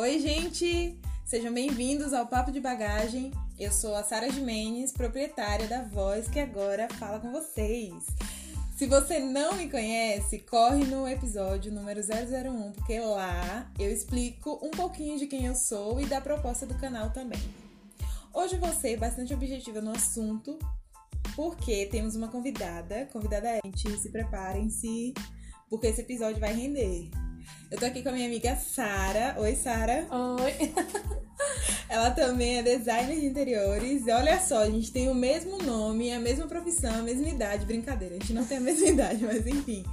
Oi, 0.00 0.18
gente! 0.18 0.98
Sejam 1.26 1.52
bem-vindos 1.52 2.14
ao 2.14 2.26
Papo 2.26 2.50
de 2.50 2.58
Bagagem. 2.58 3.30
Eu 3.58 3.70
sou 3.70 3.94
a 3.94 4.02
Sara 4.02 4.30
Jimenez, 4.30 4.92
proprietária 4.92 5.68
da 5.68 5.82
Voz 5.82 6.26
que 6.26 6.40
agora 6.40 6.88
fala 6.94 7.20
com 7.20 7.30
vocês. 7.30 7.92
Se 8.78 8.86
você 8.86 9.18
não 9.18 9.56
me 9.56 9.68
conhece, 9.68 10.38
corre 10.38 10.86
no 10.86 11.06
episódio 11.06 11.70
número 11.70 12.00
001, 12.00 12.72
porque 12.72 12.98
lá 12.98 13.70
eu 13.78 13.92
explico 13.92 14.58
um 14.62 14.70
pouquinho 14.70 15.18
de 15.18 15.26
quem 15.26 15.44
eu 15.44 15.54
sou 15.54 16.00
e 16.00 16.06
da 16.06 16.18
proposta 16.18 16.64
do 16.64 16.78
canal 16.78 17.10
também. 17.10 17.42
Hoje 18.32 18.56
vou 18.56 18.72
ser 18.72 18.96
bastante 18.96 19.34
objetiva 19.34 19.82
no 19.82 19.90
assunto, 19.90 20.58
porque 21.36 21.84
temos 21.92 22.16
uma 22.16 22.28
convidada. 22.28 23.04
Convidada 23.12 23.48
é, 23.50 23.60
gente, 23.66 24.00
se 24.00 24.08
preparem-se, 24.08 25.12
porque 25.68 25.88
esse 25.88 26.00
episódio 26.00 26.40
vai 26.40 26.54
render. 26.54 27.10
Eu 27.70 27.78
tô 27.78 27.86
aqui 27.86 28.02
com 28.02 28.08
a 28.08 28.12
minha 28.12 28.26
amiga 28.26 28.56
Sara. 28.56 29.36
Oi, 29.38 29.54
Sara. 29.54 30.06
Oi. 30.10 30.72
Ela 31.88 32.10
também 32.10 32.58
é 32.58 32.62
designer 32.62 33.18
de 33.20 33.26
interiores. 33.26 34.06
E 34.06 34.10
olha 34.10 34.40
só, 34.40 34.58
a 34.62 34.70
gente 34.70 34.92
tem 34.92 35.08
o 35.08 35.14
mesmo 35.14 35.58
nome, 35.62 36.12
a 36.12 36.18
mesma 36.20 36.46
profissão, 36.46 36.92
a 36.94 37.02
mesma 37.02 37.28
idade. 37.28 37.64
Brincadeira, 37.66 38.16
a 38.16 38.18
gente 38.18 38.32
não 38.32 38.44
tem 38.44 38.58
a 38.58 38.60
mesma 38.60 38.86
idade, 38.88 39.24
mas 39.24 39.46
enfim. 39.46 39.84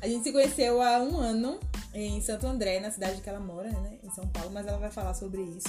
A 0.00 0.08
gente 0.08 0.24
se 0.24 0.32
conheceu 0.32 0.82
há 0.82 0.98
um 1.00 1.16
ano 1.16 1.58
em 1.94 2.20
Santo 2.20 2.46
André, 2.46 2.80
na 2.80 2.90
cidade 2.90 3.20
que 3.20 3.28
ela 3.28 3.40
mora, 3.40 3.70
né? 3.70 3.98
Em 4.02 4.10
São 4.10 4.26
Paulo, 4.28 4.50
mas 4.52 4.66
ela 4.66 4.78
vai 4.78 4.90
falar 4.90 5.14
sobre 5.14 5.42
isso. 5.42 5.68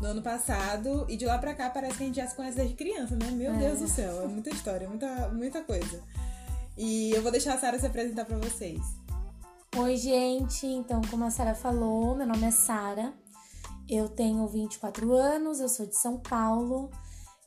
No 0.00 0.08
ano 0.08 0.22
passado, 0.22 1.06
e 1.08 1.16
de 1.16 1.24
lá 1.24 1.38
pra 1.38 1.54
cá 1.54 1.70
parece 1.70 1.96
que 1.96 2.02
a 2.02 2.06
gente 2.06 2.16
já 2.16 2.26
se 2.26 2.36
conhece 2.36 2.56
desde 2.56 2.74
criança, 2.74 3.16
né? 3.16 3.30
Meu 3.30 3.52
É. 3.54 3.56
Deus 3.56 3.80
do 3.80 3.88
céu, 3.88 4.22
é 4.22 4.26
muita 4.26 4.50
história, 4.50 4.88
muita, 4.88 5.28
muita 5.30 5.62
coisa. 5.62 6.00
E 6.76 7.10
eu 7.12 7.22
vou 7.22 7.32
deixar 7.32 7.54
a 7.54 7.58
Sara 7.58 7.78
se 7.78 7.86
apresentar 7.86 8.24
pra 8.26 8.36
vocês. 8.36 8.80
Oi, 9.78 9.94
gente. 9.98 10.66
Então, 10.66 11.02
como 11.10 11.24
a 11.24 11.30
Sara 11.30 11.54
falou, 11.54 12.16
meu 12.16 12.26
nome 12.26 12.46
é 12.46 12.50
Sara. 12.50 13.12
Eu 13.86 14.08
tenho 14.08 14.46
24 14.48 15.12
anos, 15.12 15.60
eu 15.60 15.68
sou 15.68 15.84
de 15.84 15.94
São 15.94 16.18
Paulo. 16.18 16.90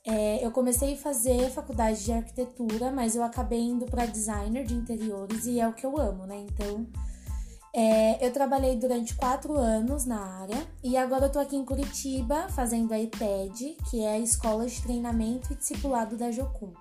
É, 0.06 0.46
eu 0.46 0.52
comecei 0.52 0.94
a 0.94 0.98
fazer 0.98 1.50
faculdade 1.50 2.06
de 2.06 2.14
arquitetura, 2.14 2.92
mas 2.92 3.16
eu 3.16 3.24
acabei 3.24 3.60
indo 3.60 3.88
para 3.88 4.06
designer 4.06 4.64
de 4.64 4.76
interiores 4.76 5.48
e 5.48 5.60
é 5.60 5.68
o 5.68 5.74
que 5.74 5.84
eu 5.84 6.00
amo, 6.00 6.28
né? 6.28 6.46
Então, 6.48 6.86
é, 7.74 8.24
eu 8.24 8.32
trabalhei 8.32 8.76
durante 8.76 9.16
quatro 9.16 9.56
anos 9.56 10.06
na 10.06 10.20
área 10.20 10.68
e 10.84 10.96
agora 10.98 11.26
eu 11.26 11.32
tô 11.32 11.40
aqui 11.40 11.56
em 11.56 11.66
Curitiba 11.66 12.48
fazendo 12.50 12.94
a 12.94 13.00
ETED, 13.00 13.76
que 13.90 14.02
é 14.02 14.14
a 14.14 14.20
Escola 14.20 14.68
de 14.68 14.80
Treinamento 14.84 15.52
e 15.52 15.56
Discipulado 15.56 16.16
da 16.16 16.30
Jocum. 16.30 16.74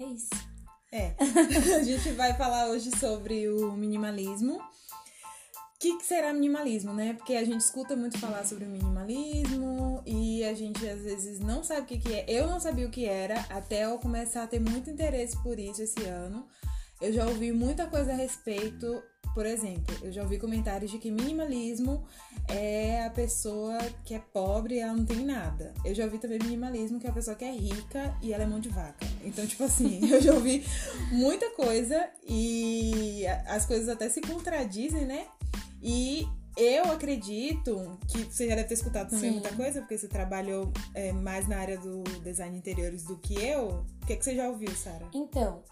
É 0.00 0.04
isso. 0.04 0.45
É. 0.92 1.14
a 1.76 1.82
gente 1.82 2.10
vai 2.10 2.34
falar 2.34 2.68
hoje 2.68 2.90
sobre 2.98 3.48
o 3.48 3.72
minimalismo. 3.72 4.54
O 4.56 5.78
que, 5.78 5.98
que 5.98 6.06
será 6.06 6.32
minimalismo, 6.32 6.94
né? 6.94 7.12
Porque 7.12 7.34
a 7.34 7.44
gente 7.44 7.60
escuta 7.60 7.94
muito 7.94 8.18
falar 8.18 8.46
sobre 8.46 8.64
o 8.64 8.68
minimalismo 8.68 10.02
e 10.06 10.42
a 10.44 10.54
gente 10.54 10.88
às 10.88 11.02
vezes 11.02 11.38
não 11.38 11.62
sabe 11.62 11.82
o 11.82 11.84
que, 11.84 11.98
que 11.98 12.14
é. 12.14 12.24
Eu 12.28 12.46
não 12.46 12.58
sabia 12.58 12.86
o 12.86 12.90
que 12.90 13.04
era 13.04 13.40
até 13.50 13.84
eu 13.84 13.98
começar 13.98 14.44
a 14.44 14.46
ter 14.46 14.58
muito 14.58 14.88
interesse 14.88 15.40
por 15.42 15.58
isso 15.58 15.82
esse 15.82 16.02
ano. 16.04 16.46
Eu 17.00 17.12
já 17.12 17.26
ouvi 17.26 17.52
muita 17.52 17.86
coisa 17.86 18.12
a 18.12 18.16
respeito. 18.16 19.02
Por 19.36 19.44
exemplo, 19.44 19.94
eu 20.00 20.10
já 20.10 20.22
ouvi 20.22 20.38
comentários 20.38 20.90
de 20.90 20.96
que 20.96 21.10
minimalismo 21.10 22.02
é 22.48 23.04
a 23.04 23.10
pessoa 23.10 23.76
que 24.02 24.14
é 24.14 24.18
pobre 24.18 24.76
e 24.76 24.78
ela 24.78 24.94
não 24.94 25.04
tem 25.04 25.26
nada. 25.26 25.74
Eu 25.84 25.94
já 25.94 26.04
ouvi 26.04 26.16
também 26.16 26.38
minimalismo 26.38 26.98
que 26.98 27.06
é 27.06 27.10
a 27.10 27.12
pessoa 27.12 27.36
que 27.36 27.44
é 27.44 27.52
rica 27.52 28.16
e 28.22 28.32
ela 28.32 28.44
é 28.44 28.46
mão 28.46 28.58
de 28.58 28.70
vaca. 28.70 29.06
Então, 29.22 29.46
tipo 29.46 29.62
assim, 29.62 30.00
eu 30.10 30.22
já 30.22 30.32
ouvi 30.32 30.64
muita 31.12 31.50
coisa 31.50 32.08
e 32.26 33.26
as 33.46 33.66
coisas 33.66 33.90
até 33.90 34.08
se 34.08 34.22
contradizem, 34.22 35.04
né? 35.04 35.26
E 35.82 36.26
eu 36.56 36.84
acredito 36.84 37.98
que 38.08 38.24
você 38.24 38.48
já 38.48 38.54
deve 38.54 38.68
ter 38.68 38.74
escutado 38.74 39.10
também 39.10 39.32
Sim. 39.32 39.38
muita 39.38 39.54
coisa, 39.54 39.80
porque 39.80 39.98
você 39.98 40.08
trabalhou 40.08 40.72
é, 40.94 41.12
mais 41.12 41.46
na 41.46 41.58
área 41.58 41.76
do 41.76 42.04
design 42.22 42.52
de 42.52 42.58
interiores 42.58 43.04
do 43.04 43.18
que 43.18 43.34
eu. 43.34 43.84
O 44.02 44.06
que, 44.06 44.16
que 44.16 44.24
você 44.24 44.34
já 44.34 44.48
ouviu, 44.48 44.74
Sara? 44.74 45.06
Então, 45.12 45.62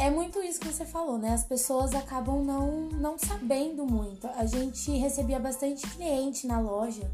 é 0.00 0.08
muito 0.10 0.42
isso 0.42 0.58
que 0.58 0.66
você 0.66 0.86
falou, 0.86 1.18
né? 1.18 1.34
As 1.34 1.44
pessoas 1.44 1.94
acabam 1.94 2.42
não, 2.42 2.88
não 2.88 3.18
sabendo 3.18 3.84
muito. 3.84 4.26
A 4.28 4.46
gente 4.46 4.90
recebia 4.92 5.38
bastante 5.38 5.86
cliente 5.88 6.46
na 6.46 6.58
loja 6.58 7.08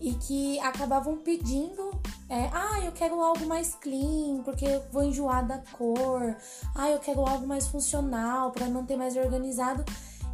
e 0.00 0.14
que 0.14 0.60
acabavam 0.60 1.16
pedindo: 1.16 1.90
é, 2.28 2.48
ah, 2.52 2.80
eu 2.84 2.92
quero 2.92 3.20
algo 3.20 3.44
mais 3.46 3.74
clean, 3.74 4.42
porque 4.44 4.64
eu 4.64 4.82
vou 4.92 5.02
enjoar 5.02 5.44
da 5.44 5.58
cor. 5.76 6.36
Ah, 6.72 6.88
eu 6.88 7.00
quero 7.00 7.26
algo 7.28 7.48
mais 7.48 7.66
funcional 7.66 8.52
para 8.52 8.68
manter 8.68 8.96
mais 8.96 9.16
organizado. 9.16 9.84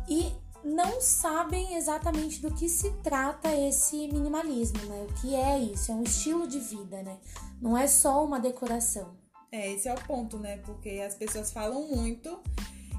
E 0.07 0.31
não 0.63 1.01
sabem 1.01 1.77
exatamente 1.77 2.43
do 2.43 2.53
que 2.53 2.69
se 2.69 2.91
trata 3.03 3.51
esse 3.55 4.09
minimalismo, 4.09 4.85
né? 4.85 5.07
O 5.09 5.15
que 5.15 5.35
é 5.35 5.59
isso? 5.61 5.91
É 5.91 5.95
um 5.95 6.03
estilo 6.03 6.47
de 6.47 6.59
vida, 6.59 7.03
né? 7.03 7.17
Não 7.59 7.77
é 7.77 7.87
só 7.87 8.23
uma 8.23 8.39
decoração. 8.39 9.26
É, 9.53 9.73
esse 9.73 9.89
é 9.89 9.95
o 9.95 10.01
ponto, 10.07 10.39
né? 10.39 10.59
Porque 10.59 11.03
as 11.07 11.15
pessoas 11.15 11.53
falam 11.53 11.89
muito 11.89 12.41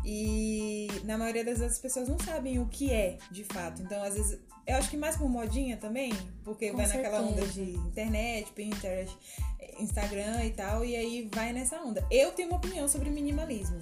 e 0.09 0.88
na 1.03 1.18
maioria 1.18 1.44
das 1.44 1.59
vezes 1.59 1.75
as 1.75 1.81
pessoas 1.81 2.08
não 2.08 2.18
sabem 2.18 2.59
o 2.59 2.68
que 2.68 2.94
é, 2.94 3.18
de 3.30 3.44
fato. 3.44 3.81
Então, 3.81 4.02
às 4.02 4.13
vezes, 4.13 4.40
eu 4.66 4.78
acho 4.78 4.90
que 4.90 4.97
mais 4.97 5.18
por 5.18 5.30
modinha 5.30 5.75
também, 5.75 6.13
porque 6.44 6.72
Com 6.72 6.78
vai 6.78 6.88
naquela 6.88 7.22
onda 7.22 7.46
certeza. 7.46 7.53
de 7.53 7.72
internet, 7.72 8.52
Pinterest, 8.53 9.18
Instagram 9.80 10.46
e 10.46 10.52
tal, 10.52 10.85
e 10.85 10.96
aí 10.96 11.30
vai 11.34 11.52
nessa 11.52 11.81
onda. 11.81 12.08
Eu 12.09 12.31
tenho 12.31 12.50
uma 12.50 12.58
opinião 12.58 12.88
sobre 12.88 13.09
minimalismo. 13.09 13.81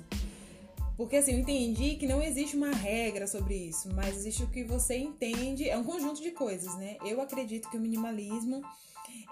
Porque 0.97 1.17
assim, 1.17 1.33
eu 1.33 1.39
entendi 1.39 1.95
que 1.95 2.07
não 2.07 2.23
existe 2.23 2.55
uma 2.55 2.71
regra 2.71 3.27
sobre 3.27 3.53
isso, 3.55 3.93
mas 3.93 4.15
existe 4.15 4.43
o 4.43 4.47
que 4.47 4.63
você 4.63 4.97
entende, 4.97 5.69
é 5.69 5.77
um 5.77 5.83
conjunto 5.83 6.21
de 6.21 6.31
coisas, 6.31 6.73
né? 6.77 6.97
Eu 7.05 7.21
acredito 7.21 7.69
que 7.69 7.77
o 7.77 7.79
minimalismo 7.79 8.63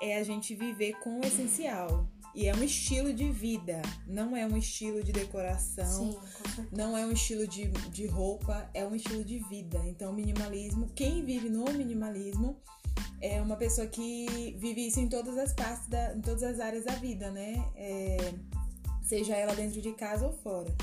é 0.01 0.17
a 0.17 0.23
gente 0.23 0.53
viver 0.53 0.94
com 1.00 1.19
o 1.19 1.25
essencial. 1.25 2.05
E 2.35 2.47
é 2.47 2.55
um 2.55 2.63
estilo 2.63 3.13
de 3.13 3.31
vida, 3.31 3.79
não 4.07 4.35
é 4.35 4.45
um 4.45 4.57
estilo 4.57 5.03
de 5.03 5.11
decoração, 5.11 6.11
Sim, 6.11 6.17
não 6.71 6.97
é 6.97 7.05
um 7.05 7.11
estilo 7.11 7.47
de, 7.47 7.67
de 7.67 8.07
roupa, 8.07 8.67
é 8.73 8.83
um 8.85 8.95
estilo 8.95 9.23
de 9.23 9.38
vida. 9.38 9.79
Então, 9.85 10.11
o 10.11 10.13
minimalismo, 10.16 10.89
quem 10.95 11.23
vive 11.23 11.47
no 11.47 11.66
minimalismo 11.66 12.57
é 13.21 13.41
uma 13.41 13.55
pessoa 13.55 13.88
que 13.88 14.55
vive 14.57 14.88
isso 14.88 14.99
em 14.99 15.07
todas 15.07 15.38
as 15.38 15.53
partes, 15.53 15.88
da, 15.88 16.16
em 16.16 16.21
todas 16.21 16.44
as 16.44 16.59
áreas 16.59 16.85
da 16.85 16.94
vida, 16.95 17.29
né? 17.31 17.63
É, 17.75 18.33
seja 19.03 19.35
ela 19.35 19.53
dentro 19.53 19.79
de 19.79 19.91
casa 19.94 20.25
ou 20.25 20.33
fora. 20.33 20.73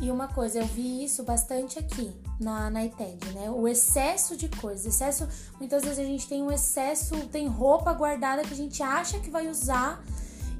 E 0.00 0.10
uma 0.10 0.28
coisa, 0.28 0.58
eu 0.58 0.66
vi 0.66 1.04
isso 1.04 1.22
bastante 1.22 1.78
aqui 1.78 2.12
na, 2.40 2.68
na 2.68 2.84
ITED, 2.84 3.32
né? 3.32 3.48
O 3.50 3.66
excesso 3.68 4.36
de 4.36 4.48
coisas. 4.48 4.86
Excesso, 4.86 5.28
muitas 5.58 5.82
vezes 5.82 5.98
a 5.98 6.04
gente 6.04 6.28
tem 6.28 6.42
um 6.42 6.50
excesso, 6.50 7.14
tem 7.28 7.46
roupa 7.46 7.92
guardada 7.92 8.42
que 8.42 8.52
a 8.52 8.56
gente 8.56 8.82
acha 8.82 9.20
que 9.20 9.30
vai 9.30 9.48
usar. 9.48 10.04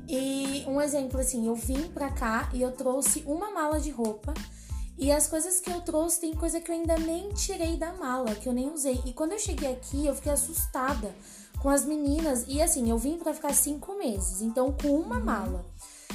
E 0.08 0.64
um 0.66 0.80
exemplo 0.80 1.20
assim, 1.20 1.46
eu 1.46 1.54
vim 1.54 1.88
pra 1.88 2.10
cá 2.10 2.50
e 2.52 2.60
eu 2.62 2.72
trouxe 2.72 3.22
uma 3.26 3.50
mala 3.50 3.80
de 3.80 3.90
roupa. 3.90 4.34
E 4.96 5.10
as 5.10 5.26
coisas 5.26 5.60
que 5.60 5.70
eu 5.70 5.80
trouxe, 5.80 6.20
tem 6.20 6.34
coisa 6.34 6.60
que 6.60 6.70
eu 6.70 6.74
ainda 6.74 6.96
nem 6.96 7.30
tirei 7.30 7.76
da 7.76 7.92
mala, 7.94 8.34
que 8.34 8.48
eu 8.48 8.52
nem 8.52 8.70
usei. 8.70 9.00
E 9.04 9.12
quando 9.12 9.32
eu 9.32 9.38
cheguei 9.38 9.72
aqui, 9.72 10.06
eu 10.06 10.14
fiquei 10.14 10.32
assustada 10.32 11.12
com 11.60 11.68
as 11.68 11.84
meninas. 11.84 12.44
E 12.46 12.62
assim, 12.62 12.88
eu 12.90 12.98
vim 12.98 13.18
pra 13.18 13.34
ficar 13.34 13.52
cinco 13.54 13.94
meses, 13.98 14.40
então 14.40 14.72
com 14.72 14.88
uma 14.88 15.18
mala. 15.18 15.64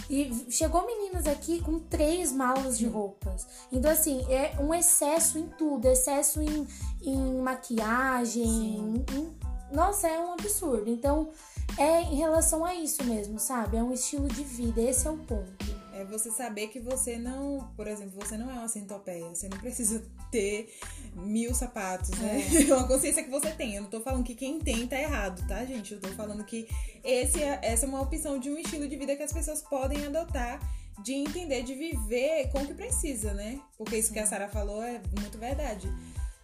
E 0.09 0.45
chegou 0.49 0.85
meninas 0.87 1.27
aqui 1.27 1.61
com 1.61 1.77
três 1.79 2.31
malas 2.31 2.77
de 2.77 2.87
roupas. 2.87 3.45
Então, 3.71 3.91
assim, 3.91 4.25
é 4.29 4.55
um 4.59 4.73
excesso 4.73 5.37
em 5.37 5.47
tudo. 5.47 5.85
Excesso 5.87 6.41
em, 6.41 6.67
em 7.03 7.41
maquiagem. 7.41 8.43
Sim. 8.43 9.05
em- 9.13 9.39
nossa, 9.71 10.07
é 10.07 10.19
um 10.19 10.33
absurdo. 10.33 10.89
Então, 10.89 11.29
é 11.77 12.01
em 12.01 12.15
relação 12.15 12.65
a 12.65 12.75
isso 12.75 13.03
mesmo, 13.03 13.39
sabe? 13.39 13.77
É 13.77 13.83
um 13.83 13.93
estilo 13.93 14.27
de 14.27 14.43
vida. 14.43 14.81
Esse 14.81 15.07
é 15.07 15.11
o 15.11 15.17
ponto. 15.17 15.79
É 15.93 16.05
você 16.05 16.31
saber 16.31 16.67
que 16.67 16.79
você 16.79 17.17
não, 17.17 17.69
por 17.75 17.85
exemplo, 17.85 18.13
você 18.19 18.37
não 18.37 18.49
é 18.49 18.53
uma 18.53 18.67
centopeia, 18.69 19.27
você 19.27 19.49
não 19.49 19.57
precisa 19.57 20.01
ter 20.31 20.73
mil 21.13 21.53
sapatos, 21.53 22.09
né? 22.11 22.39
É 22.69 22.73
uma 22.73 22.87
consciência 22.87 23.23
que 23.23 23.29
você 23.29 23.51
tem. 23.51 23.75
Eu 23.75 23.83
não 23.83 23.89
tô 23.89 23.99
falando 23.99 24.23
que 24.23 24.33
quem 24.33 24.59
tem 24.59 24.87
tá 24.87 24.97
errado, 24.97 25.45
tá, 25.47 25.65
gente? 25.65 25.93
Eu 25.93 25.99
tô 25.99 26.07
falando 26.09 26.43
que 26.45 26.67
esse 27.03 27.43
é, 27.43 27.59
essa 27.61 27.85
é 27.85 27.89
uma 27.89 28.01
opção 28.01 28.39
de 28.39 28.49
um 28.49 28.57
estilo 28.57 28.87
de 28.87 28.95
vida 28.95 29.15
que 29.15 29.23
as 29.23 29.33
pessoas 29.33 29.61
podem 29.61 30.05
adotar, 30.05 30.59
de 31.03 31.13
entender, 31.13 31.63
de 31.63 31.73
viver 31.73 32.49
com 32.51 32.59
o 32.59 32.65
que 32.65 32.73
precisa, 32.73 33.33
né? 33.33 33.59
Porque 33.77 33.97
isso 33.97 34.13
que 34.13 34.19
a 34.19 34.25
Sara 34.25 34.47
falou 34.47 34.81
é 34.81 35.01
muito 35.19 35.37
verdade. 35.37 35.91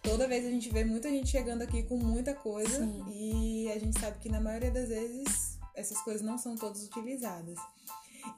Toda 0.06 0.28
vez 0.28 0.46
a 0.46 0.50
gente 0.50 0.70
vê 0.70 0.84
muita 0.84 1.10
gente 1.10 1.28
chegando 1.28 1.62
aqui 1.62 1.82
com 1.82 1.96
muita 1.96 2.32
coisa 2.32 2.78
Sim. 2.78 3.04
e 3.08 3.68
a 3.72 3.76
gente 3.76 3.98
sabe 3.98 4.20
que 4.20 4.28
na 4.28 4.40
maioria 4.40 4.70
das 4.70 4.88
vezes 4.88 5.58
essas 5.74 6.00
coisas 6.02 6.22
não 6.22 6.38
são 6.38 6.54
todas 6.54 6.84
utilizadas. 6.84 7.58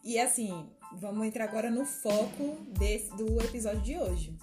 E 0.02 0.18
assim, 0.18 0.66
vamos 0.98 1.26
entrar 1.26 1.44
agora 1.44 1.70
no 1.70 1.84
foco 1.84 2.56
desse, 2.70 3.14
do 3.16 3.38
episódio 3.42 3.82
de 3.82 3.98
hoje. 3.98 4.38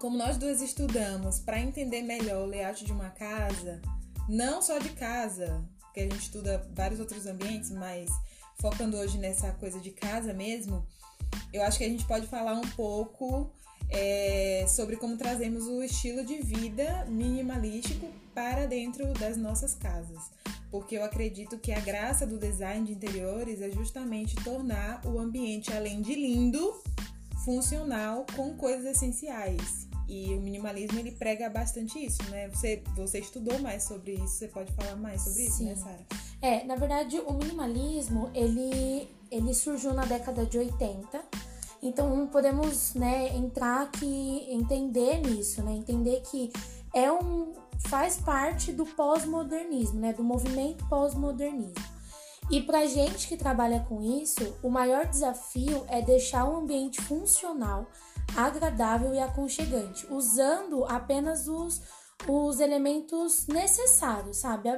Como 0.00 0.16
nós 0.16 0.38
duas 0.38 0.62
estudamos 0.62 1.38
para 1.40 1.60
entender 1.60 2.00
melhor 2.00 2.46
o 2.46 2.50
layout 2.50 2.86
de 2.86 2.92
uma 2.92 3.10
casa, 3.10 3.82
não 4.26 4.62
só 4.62 4.78
de 4.78 4.88
casa, 4.94 5.62
porque 5.78 6.00
a 6.00 6.04
gente 6.04 6.22
estuda 6.22 6.66
vários 6.74 7.00
outros 7.00 7.26
ambientes, 7.26 7.70
mas 7.70 8.10
focando 8.58 8.96
hoje 8.96 9.18
nessa 9.18 9.52
coisa 9.52 9.78
de 9.78 9.90
casa 9.90 10.32
mesmo, 10.32 10.86
eu 11.52 11.62
acho 11.62 11.76
que 11.76 11.84
a 11.84 11.88
gente 11.88 12.06
pode 12.06 12.26
falar 12.26 12.54
um 12.54 12.68
pouco 12.70 13.52
é 13.90 14.64
sobre 14.68 14.96
como 14.96 15.16
trazemos 15.16 15.64
o 15.64 15.82
estilo 15.82 16.24
de 16.24 16.38
vida 16.38 17.06
minimalístico 17.08 18.06
para 18.34 18.66
dentro 18.66 19.12
das 19.14 19.36
nossas 19.36 19.74
casas. 19.74 20.30
Porque 20.70 20.96
eu 20.96 21.04
acredito 21.04 21.58
que 21.58 21.72
a 21.72 21.80
graça 21.80 22.26
do 22.26 22.38
design 22.38 22.84
de 22.84 22.92
interiores 22.92 23.62
é 23.62 23.70
justamente 23.70 24.34
tornar 24.36 25.00
o 25.06 25.18
ambiente, 25.18 25.72
além 25.72 26.02
de 26.02 26.14
lindo, 26.14 26.82
funcional 27.44 28.26
com 28.34 28.54
coisas 28.54 28.84
essenciais. 28.84 29.86
E 30.08 30.34
o 30.34 30.40
minimalismo 30.40 30.98
ele 30.98 31.12
prega 31.12 31.48
bastante 31.48 32.04
isso, 32.04 32.22
né? 32.30 32.48
Você, 32.48 32.82
você 32.94 33.18
estudou 33.18 33.58
mais 33.58 33.84
sobre 33.84 34.14
isso, 34.14 34.28
você 34.28 34.48
pode 34.48 34.72
falar 34.72 34.96
mais 34.96 35.22
sobre 35.22 35.42
Sim. 35.42 35.48
isso, 35.48 35.64
né, 35.64 35.76
Sara? 35.76 36.06
É, 36.40 36.64
na 36.64 36.76
verdade, 36.76 37.18
o 37.20 37.32
minimalismo 37.32 38.30
ele, 38.34 39.08
ele 39.30 39.52
surgiu 39.54 39.92
na 39.94 40.04
década 40.04 40.46
de 40.46 40.58
80 40.58 41.24
então 41.82 42.26
podemos 42.26 42.94
né, 42.94 43.36
entrar 43.36 43.82
aqui, 43.82 44.46
entender 44.50 45.18
nisso, 45.18 45.62
né? 45.62 45.72
Entender 45.72 46.22
que 46.30 46.52
é 46.94 47.10
um 47.12 47.52
faz 47.88 48.16
parte 48.16 48.72
do 48.72 48.84
pós-modernismo, 48.84 50.00
né? 50.00 50.12
Do 50.12 50.24
movimento 50.24 50.86
pós-modernismo. 50.88 51.96
E 52.50 52.62
para 52.62 52.86
gente 52.86 53.26
que 53.26 53.36
trabalha 53.36 53.84
com 53.88 54.00
isso, 54.00 54.56
o 54.62 54.70
maior 54.70 55.06
desafio 55.06 55.84
é 55.88 56.00
deixar 56.00 56.48
o 56.48 56.56
ambiente 56.56 57.00
funcional, 57.02 57.86
agradável 58.36 59.12
e 59.12 59.18
aconchegante, 59.18 60.06
usando 60.10 60.84
apenas 60.84 61.48
os, 61.48 61.82
os 62.28 62.60
elementos 62.60 63.48
necessários, 63.48 64.38
sabe? 64.38 64.68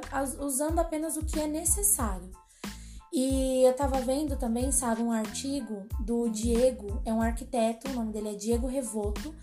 Usando 0.41 0.79
apenas 0.79 1.17
o 1.17 1.25
que 1.25 1.39
é 1.39 1.47
necessário. 1.47 2.31
E 3.12 3.62
eu 3.66 3.75
tava 3.75 4.00
vendo 4.00 4.37
também, 4.37 4.70
sabe, 4.70 5.02
um 5.02 5.10
artigo 5.10 5.87
do 6.00 6.28
Diego, 6.28 7.00
é 7.05 7.12
um 7.12 7.22
arquiteto, 7.22 7.90
o 7.90 7.94
nome 7.94 8.12
dele 8.12 8.31
é 8.31 8.34
Diego 8.34 8.66
Revoto, 8.66 9.34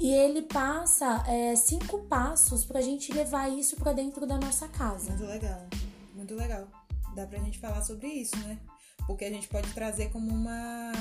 e 0.00 0.10
ele 0.10 0.42
passa 0.42 1.22
é, 1.28 1.54
cinco 1.54 2.00
passos 2.04 2.64
pra 2.64 2.80
gente 2.80 3.12
levar 3.12 3.48
isso 3.48 3.76
pra 3.76 3.92
dentro 3.92 4.26
da 4.26 4.38
nossa 4.38 4.66
casa. 4.66 5.10
Muito 5.10 5.26
legal, 5.26 5.66
muito 6.14 6.34
legal. 6.34 6.66
Dá 7.14 7.26
pra 7.26 7.38
gente 7.38 7.58
falar 7.58 7.82
sobre 7.82 8.08
isso, 8.08 8.36
né? 8.38 8.58
Porque 9.06 9.24
a 9.24 9.30
gente 9.30 9.46
pode 9.48 9.70
trazer 9.72 10.10
como 10.10 10.32
uma 10.32 10.92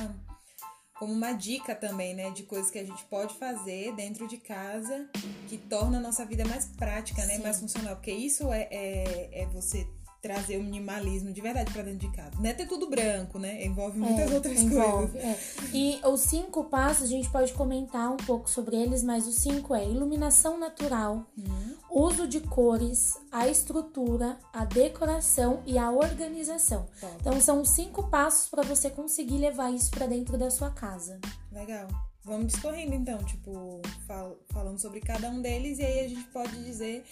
como 1.00 1.14
uma 1.14 1.32
dica 1.32 1.74
também, 1.74 2.14
né, 2.14 2.30
de 2.30 2.44
coisas 2.44 2.70
que 2.70 2.78
a 2.78 2.86
gente 2.86 3.04
pode 3.06 3.34
fazer 3.34 3.92
dentro 3.96 4.28
de 4.28 4.38
casa 4.38 5.10
que 5.50 5.58
torna 5.58 5.98
a 5.98 6.00
nossa 6.00 6.24
vida 6.24 6.46
mais 6.46 6.68
prática, 6.68 7.26
né, 7.26 7.40
mais 7.40 7.60
funcional, 7.60 7.96
porque 7.96 8.12
isso 8.12 8.54
é, 8.54 8.68
é, 8.70 9.42
é 9.42 9.46
você 9.48 9.88
trazer 10.22 10.58
o 10.58 10.64
minimalismo 10.64 11.34
de 11.34 11.42
verdade 11.42 11.74
para 11.74 11.82
dentro 11.82 12.08
de 12.08 12.16
casa. 12.16 12.32
Não 12.38 12.50
é 12.50 12.54
ter 12.54 12.68
tudo 12.68 12.88
branco, 12.88 13.40
né? 13.40 13.66
Envolve 13.66 13.98
muitas 13.98 14.32
é, 14.32 14.36
outras 14.36 14.60
envolve, 14.60 15.20
coisas. 15.20 15.24
É. 15.24 15.38
E 15.74 16.00
os 16.06 16.22
cinco 16.22 16.66
passos, 16.66 17.06
a 17.06 17.08
gente 17.08 17.30
pode 17.30 17.52
comentar 17.54 18.12
um 18.12 18.18
pouco 18.18 18.50
sobre 18.50 18.76
eles, 18.76 19.02
mas 19.02 19.28
os 19.28 19.36
cinco 19.36 19.74
é 19.74 19.84
iluminação 19.84 20.60
natural, 20.60 21.26
uhum. 21.36 21.76
uso 21.90 22.28
de 22.28 22.40
cores, 22.40 23.18
a 23.32 23.48
estrutura, 23.48 24.38
a 24.54 24.64
decoração 24.64 25.64
e 25.66 25.78
a 25.78 25.90
organização. 25.90 26.88
Top. 27.00 27.16
Então 27.20 27.42
são 27.42 27.66
cinco 27.66 28.08
passos 28.08 28.48
para 28.48 28.62
você 28.62 28.90
conseguir 28.90 29.38
levar 29.38 29.74
isso 29.74 29.90
para 29.90 30.06
dentro 30.06 30.38
da 30.38 30.52
sua 30.52 30.70
casa. 30.70 31.20
Legal. 31.52 31.88
Vamos 32.24 32.54
discorrendo 32.54 32.94
então, 32.94 33.18
tipo, 33.24 33.82
fal 34.06 34.38
falando 34.52 34.80
sobre 34.80 35.00
cada 35.00 35.28
um 35.30 35.42
deles 35.42 35.80
e 35.80 35.84
aí 35.84 36.06
a 36.06 36.08
gente 36.08 36.24
pode 36.26 36.64
dizer 36.64 37.04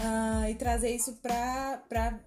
Uh, 0.00 0.50
e 0.50 0.54
trazer 0.54 0.94
isso 0.94 1.14
para 1.22 1.80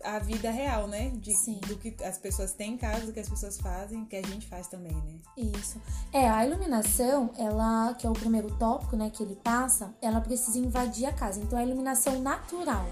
a 0.04 0.20
vida 0.20 0.50
real, 0.50 0.88
né? 0.88 1.10
De, 1.16 1.34
Sim. 1.34 1.60
Do 1.68 1.78
que 1.78 1.96
as 2.04 2.18
pessoas 2.18 2.54
têm 2.54 2.74
em 2.74 2.78
casa, 2.78 3.06
do 3.06 3.14
que 3.14 3.20
as 3.20 3.30
pessoas 3.30 3.58
fazem, 3.60 4.06
que 4.06 4.16
a 4.16 4.26
gente 4.26 4.48
faz 4.48 4.68
também, 4.68 4.94
né? 4.94 5.20
Isso. 5.38 5.80
É, 6.12 6.30
a 6.30 6.46
iluminação, 6.46 7.32
ela, 7.38 7.94
que 7.96 8.08
é 8.08 8.10
o 8.10 8.14
primeiro 8.14 8.50
tópico, 8.58 8.96
né, 8.96 9.10
que 9.10 9.22
ele 9.22 9.36
passa, 9.36 9.94
ela 10.02 10.22
precisa 10.22 10.58
invadir 10.58 11.06
a 11.06 11.14
casa. 11.14 11.40
Então, 11.40 11.60
a 11.60 11.64
iluminação 11.64 12.22
natural 12.22 12.88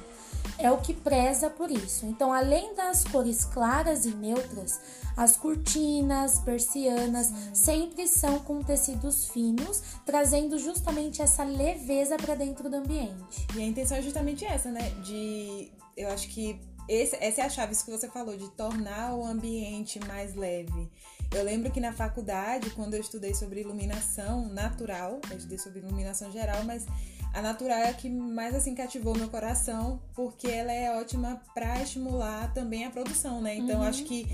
é 0.57 0.71
o 0.71 0.77
que 0.77 0.93
preza 0.93 1.49
por 1.49 1.69
isso. 1.71 2.05
Então, 2.05 2.31
além 2.31 2.75
das 2.75 3.03
cores 3.03 3.45
claras 3.45 4.05
e 4.05 4.11
neutras, 4.11 4.79
as 5.15 5.35
cortinas, 5.37 6.39
persianas 6.39 7.31
sempre 7.53 8.07
são 8.07 8.39
com 8.39 8.61
tecidos 8.61 9.27
finos, 9.29 9.81
trazendo 10.05 10.57
justamente 10.57 11.21
essa 11.21 11.43
leveza 11.43 12.17
para 12.17 12.35
dentro 12.35 12.69
do 12.69 12.75
ambiente. 12.75 13.47
E 13.55 13.61
a 13.61 13.65
intenção 13.65 13.97
é 13.97 14.01
justamente 14.01 14.45
essa, 14.45 14.69
né? 14.69 14.89
De 15.03 15.71
eu 15.95 16.09
acho 16.09 16.27
que 16.29 16.59
esse, 16.87 17.15
essa 17.19 17.41
é 17.41 17.45
a 17.45 17.49
chave, 17.49 17.73
isso 17.73 17.85
que 17.85 17.91
você 17.91 18.07
falou, 18.07 18.37
de 18.37 18.49
tornar 18.51 19.15
o 19.15 19.25
ambiente 19.25 19.99
mais 20.05 20.35
leve. 20.35 20.89
Eu 21.31 21.43
lembro 21.43 21.71
que 21.71 21.79
na 21.79 21.91
faculdade, 21.91 22.69
quando 22.71 22.93
eu 22.93 23.01
estudei 23.01 23.33
sobre 23.33 23.61
iluminação 23.61 24.47
natural, 24.49 25.19
eu 25.31 25.37
estudei 25.37 25.57
sobre 25.57 25.79
iluminação 25.79 26.31
geral, 26.31 26.63
mas 26.63 26.85
a 27.35 27.41
natural 27.41 27.77
é 27.77 27.89
a 27.89 27.93
que 27.93 28.09
mais 28.09 28.55
assim 28.55 28.73
cativou 28.73 29.13
meu 29.13 29.27
coração, 29.27 30.01
porque 30.15 30.47
ela 30.47 30.71
é 30.71 30.97
ótima 30.97 31.41
para 31.53 31.81
estimular 31.81 32.53
também 32.53 32.85
a 32.85 32.89
produção, 32.89 33.41
né? 33.41 33.55
Então 33.55 33.81
uhum. 33.81 33.85
acho 33.85 34.05
que 34.05 34.25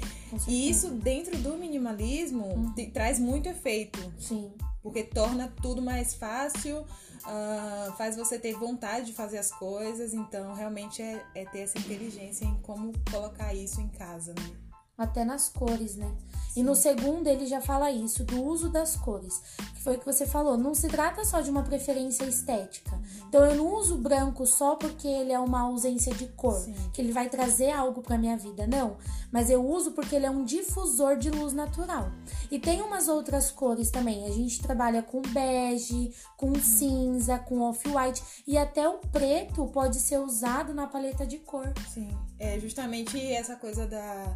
isso 0.47 0.91
dentro 0.91 1.35
do 1.39 1.57
minimalismo 1.57 2.45
uhum. 2.45 2.91
traz 2.93 3.17
muito 3.17 3.49
efeito. 3.49 3.99
Sim. 4.19 4.51
Porque 4.83 5.03
torna 5.03 5.51
tudo 5.61 5.81
mais 5.81 6.13
fácil, 6.13 6.81
uh, 6.81 7.91
faz 7.97 8.15
você 8.15 8.37
ter 8.37 8.53
vontade 8.53 9.07
de 9.07 9.13
fazer 9.13 9.39
as 9.39 9.51
coisas, 9.51 10.13
então 10.13 10.53
realmente 10.53 11.01
é, 11.01 11.23
é 11.33 11.45
ter 11.45 11.61
essa 11.61 11.79
inteligência 11.79 12.45
em 12.45 12.55
como 12.61 12.93
colocar 13.11 13.53
isso 13.53 13.81
em 13.81 13.89
casa, 13.89 14.33
né? 14.33 14.70
Até 14.97 15.23
nas 15.25 15.49
cores, 15.49 15.95
né? 15.95 16.11
E 16.55 16.63
no 16.63 16.75
segundo 16.75 17.27
ele 17.27 17.45
já 17.45 17.61
fala 17.61 17.91
isso, 17.91 18.25
do 18.25 18.43
uso 18.43 18.69
das 18.69 18.95
cores. 18.95 19.41
Que 19.73 19.81
foi 19.81 19.95
o 19.95 19.99
que 19.99 20.05
você 20.05 20.25
falou. 20.25 20.57
Não 20.57 20.75
se 20.75 20.87
trata 20.89 21.23
só 21.23 21.39
de 21.39 21.49
uma 21.49 21.63
preferência 21.63 22.25
estética. 22.25 22.99
Então 23.27 23.45
eu 23.45 23.55
não 23.55 23.73
uso 23.75 23.97
branco 23.97 24.45
só 24.45 24.75
porque 24.75 25.07
ele 25.07 25.31
é 25.31 25.39
uma 25.39 25.61
ausência 25.61 26.13
de 26.13 26.27
cor, 26.27 26.59
Sim. 26.59 26.75
que 26.93 27.01
ele 27.01 27.13
vai 27.13 27.29
trazer 27.29 27.71
algo 27.71 28.01
para 28.01 28.17
minha 28.17 28.35
vida, 28.35 28.67
não. 28.67 28.97
Mas 29.31 29.49
eu 29.49 29.65
uso 29.65 29.91
porque 29.91 30.15
ele 30.15 30.25
é 30.25 30.29
um 30.29 30.43
difusor 30.43 31.15
de 31.17 31.29
luz 31.29 31.53
natural. 31.53 32.11
E 32.51 32.59
tem 32.59 32.81
umas 32.81 33.07
outras 33.07 33.49
cores 33.49 33.89
também. 33.89 34.25
A 34.25 34.31
gente 34.31 34.61
trabalha 34.61 35.01
com 35.01 35.21
bege, 35.21 36.13
com 36.35 36.47
uhum. 36.47 36.61
cinza, 36.61 37.39
com 37.39 37.61
off-white 37.61 38.21
e 38.45 38.57
até 38.57 38.87
o 38.89 38.97
preto 38.97 39.65
pode 39.67 39.97
ser 39.97 40.19
usado 40.19 40.73
na 40.73 40.85
paleta 40.85 41.25
de 41.25 41.37
cor. 41.37 41.71
Sim. 41.93 42.09
É 42.37 42.59
justamente 42.59 43.17
essa 43.31 43.55
coisa 43.55 43.87
da 43.87 44.35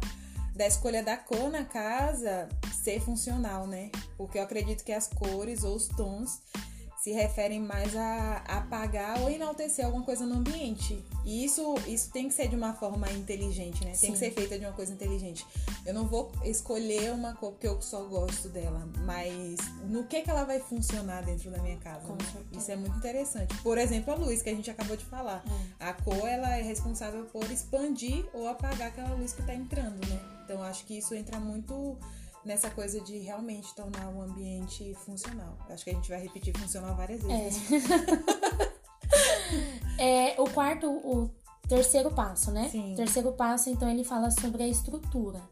da 0.56 0.66
escolha 0.66 1.02
da 1.02 1.16
cor 1.18 1.50
na 1.50 1.64
casa 1.64 2.48
ser 2.82 3.00
funcional, 3.00 3.66
né? 3.66 3.90
Porque 4.16 4.38
eu 4.38 4.42
acredito 4.42 4.82
que 4.82 4.92
as 4.92 5.06
cores 5.06 5.62
ou 5.62 5.76
os 5.76 5.86
tons 5.86 6.40
se 7.06 7.12
referem 7.12 7.60
mais 7.60 7.94
a 7.94 8.38
apagar 8.48 9.20
ou 9.20 9.30
enaltecer 9.30 9.86
alguma 9.86 10.04
coisa 10.04 10.26
no 10.26 10.38
ambiente. 10.38 11.04
E 11.24 11.44
isso, 11.44 11.76
isso 11.86 12.10
tem 12.10 12.26
que 12.26 12.34
ser 12.34 12.48
de 12.48 12.56
uma 12.56 12.74
forma 12.74 13.08
inteligente, 13.12 13.84
né? 13.84 13.92
Tem 13.92 14.10
Sim. 14.10 14.12
que 14.12 14.18
ser 14.18 14.32
feita 14.32 14.58
de 14.58 14.64
uma 14.64 14.72
coisa 14.72 14.92
inteligente. 14.92 15.46
Eu 15.84 15.94
não 15.94 16.08
vou 16.08 16.32
escolher 16.42 17.12
uma 17.12 17.32
cor 17.36 17.52
porque 17.52 17.68
eu 17.68 17.80
só 17.80 18.02
gosto 18.06 18.48
dela, 18.48 18.88
mas 19.04 19.56
no 19.84 20.02
que, 20.02 20.20
que 20.22 20.28
ela 20.28 20.42
vai 20.42 20.58
funcionar 20.58 21.22
dentro 21.22 21.48
da 21.48 21.58
minha 21.58 21.76
casa. 21.76 22.08
Né? 22.08 22.18
Isso 22.50 22.72
é 22.72 22.76
muito 22.76 22.96
interessante. 22.96 23.56
Por 23.58 23.78
exemplo, 23.78 24.12
a 24.12 24.16
luz 24.16 24.42
que 24.42 24.50
a 24.50 24.54
gente 24.54 24.68
acabou 24.68 24.96
de 24.96 25.04
falar. 25.04 25.44
É. 25.78 25.84
A 25.84 25.92
cor 25.92 26.26
ela 26.26 26.56
é 26.56 26.62
responsável 26.62 27.24
por 27.26 27.48
expandir 27.52 28.26
ou 28.32 28.48
apagar 28.48 28.88
aquela 28.88 29.14
luz 29.14 29.32
que 29.32 29.42
está 29.42 29.54
entrando, 29.54 30.04
né? 30.08 30.20
Então 30.44 30.60
acho 30.60 30.84
que 30.84 30.98
isso 30.98 31.14
entra 31.14 31.38
muito 31.38 31.96
nessa 32.46 32.70
coisa 32.70 33.00
de 33.00 33.18
realmente 33.18 33.74
tornar 33.74 34.08
o 34.08 34.22
ambiente 34.22 34.94
funcional. 35.04 35.58
Acho 35.68 35.84
que 35.84 35.90
a 35.90 35.94
gente 35.94 36.08
vai 36.08 36.20
repetir 36.20 36.56
funcional 36.56 36.94
várias 36.94 37.22
vezes. 37.22 37.62
É. 39.98 40.30
é 40.34 40.40
o 40.40 40.48
quarto, 40.48 40.88
o 40.88 41.30
terceiro 41.68 42.10
passo, 42.12 42.52
né? 42.52 42.68
Sim. 42.70 42.92
O 42.92 42.96
terceiro 42.96 43.32
passo, 43.32 43.68
então, 43.68 43.90
ele 43.90 44.04
fala 44.04 44.30
sobre 44.30 44.62
a 44.62 44.68
estrutura. 44.68 45.42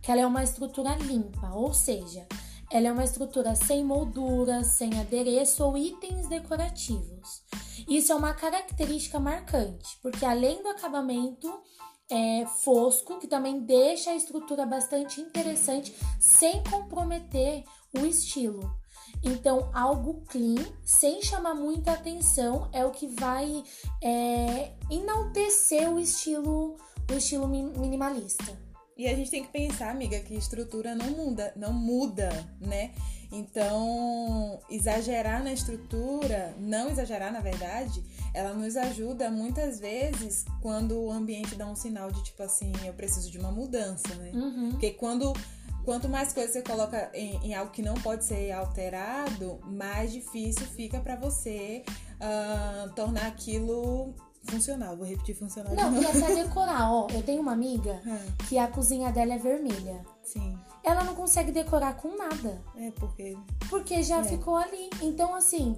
Que 0.00 0.10
ela 0.10 0.22
é 0.22 0.26
uma 0.26 0.42
estrutura 0.42 0.96
limpa, 0.96 1.50
ou 1.52 1.74
seja, 1.74 2.26
ela 2.70 2.88
é 2.88 2.92
uma 2.92 3.04
estrutura 3.04 3.54
sem 3.54 3.84
moldura, 3.84 4.64
sem 4.64 4.98
adereço 4.98 5.62
ou 5.62 5.76
itens 5.76 6.28
decorativos. 6.28 7.42
Isso 7.86 8.12
é 8.12 8.14
uma 8.14 8.32
característica 8.32 9.20
marcante, 9.20 9.98
porque 10.02 10.24
além 10.24 10.62
do 10.62 10.68
acabamento, 10.68 11.62
é, 12.10 12.46
fosco, 12.46 13.18
que 13.18 13.26
também 13.26 13.60
deixa 13.60 14.10
a 14.10 14.16
estrutura 14.16 14.64
bastante 14.64 15.20
interessante 15.20 15.94
sem 16.18 16.62
comprometer 16.64 17.64
o 17.98 18.04
estilo. 18.06 18.74
Então, 19.22 19.70
algo 19.74 20.22
clean, 20.28 20.64
sem 20.84 21.22
chamar 21.22 21.54
muita 21.54 21.92
atenção, 21.92 22.68
é 22.72 22.84
o 22.84 22.90
que 22.90 23.06
vai 23.06 23.64
é, 24.02 24.72
enaltecer 24.90 25.90
o 25.90 25.98
estilo, 25.98 26.76
o 27.10 27.14
estilo 27.14 27.48
minimalista. 27.48 28.67
E 28.98 29.06
a 29.06 29.14
gente 29.14 29.30
tem 29.30 29.44
que 29.44 29.52
pensar, 29.52 29.90
amiga, 29.90 30.18
que 30.18 30.34
estrutura 30.34 30.92
não 30.92 31.10
muda, 31.12 31.52
não 31.54 31.72
muda, 31.72 32.28
né? 32.60 32.90
Então, 33.30 34.58
exagerar 34.68 35.40
na 35.44 35.52
estrutura, 35.52 36.52
não 36.58 36.90
exagerar 36.90 37.32
na 37.32 37.38
verdade, 37.38 38.02
ela 38.34 38.52
nos 38.54 38.76
ajuda 38.76 39.30
muitas 39.30 39.78
vezes 39.78 40.44
quando 40.60 40.98
o 40.98 41.12
ambiente 41.12 41.54
dá 41.54 41.66
um 41.66 41.76
sinal 41.76 42.10
de 42.10 42.24
tipo 42.24 42.42
assim, 42.42 42.72
eu 42.84 42.92
preciso 42.92 43.30
de 43.30 43.38
uma 43.38 43.52
mudança, 43.52 44.12
né? 44.16 44.32
Uhum. 44.34 44.70
Porque 44.70 44.90
quando 44.90 45.32
quanto 45.84 46.08
mais 46.08 46.32
coisas 46.32 46.52
você 46.52 46.62
coloca 46.62 47.10
em, 47.14 47.36
em 47.46 47.54
algo 47.54 47.70
que 47.70 47.82
não 47.82 47.94
pode 47.94 48.24
ser 48.24 48.50
alterado, 48.50 49.60
mais 49.64 50.12
difícil 50.12 50.66
fica 50.66 50.98
para 50.98 51.14
você 51.14 51.84
uh, 52.20 52.92
tornar 52.94 53.26
aquilo 53.26 54.14
funcional. 54.44 54.96
Vou 54.96 55.06
repetir 55.06 55.34
funcional 55.36 55.74
Não, 55.74 55.92
de 55.92 55.98
e 55.98 56.00
novo. 56.02 56.18
até 56.24 56.34
decorar, 56.44 56.90
ó. 56.92 57.06
Eu 57.10 57.22
tenho 57.22 57.40
uma 57.42 57.52
amiga 57.52 58.00
Hum, 58.06 58.18
que 58.48 58.58
a 58.58 58.66
cozinha 58.68 59.10
dela 59.12 59.34
é 59.34 59.38
vermelha. 59.38 60.04
Sim, 60.22 60.58
Ela 60.84 61.04
não 61.04 61.14
consegue 61.14 61.50
decorar 61.52 61.94
com 61.96 62.16
nada. 62.16 62.62
é 62.76 62.90
porque. 62.92 63.36
Porque 63.68 64.02
já 64.02 64.18
É. 64.20 64.24
ficou 64.24 64.56
ali. 64.56 64.90
Então, 65.02 65.34
assim, 65.34 65.76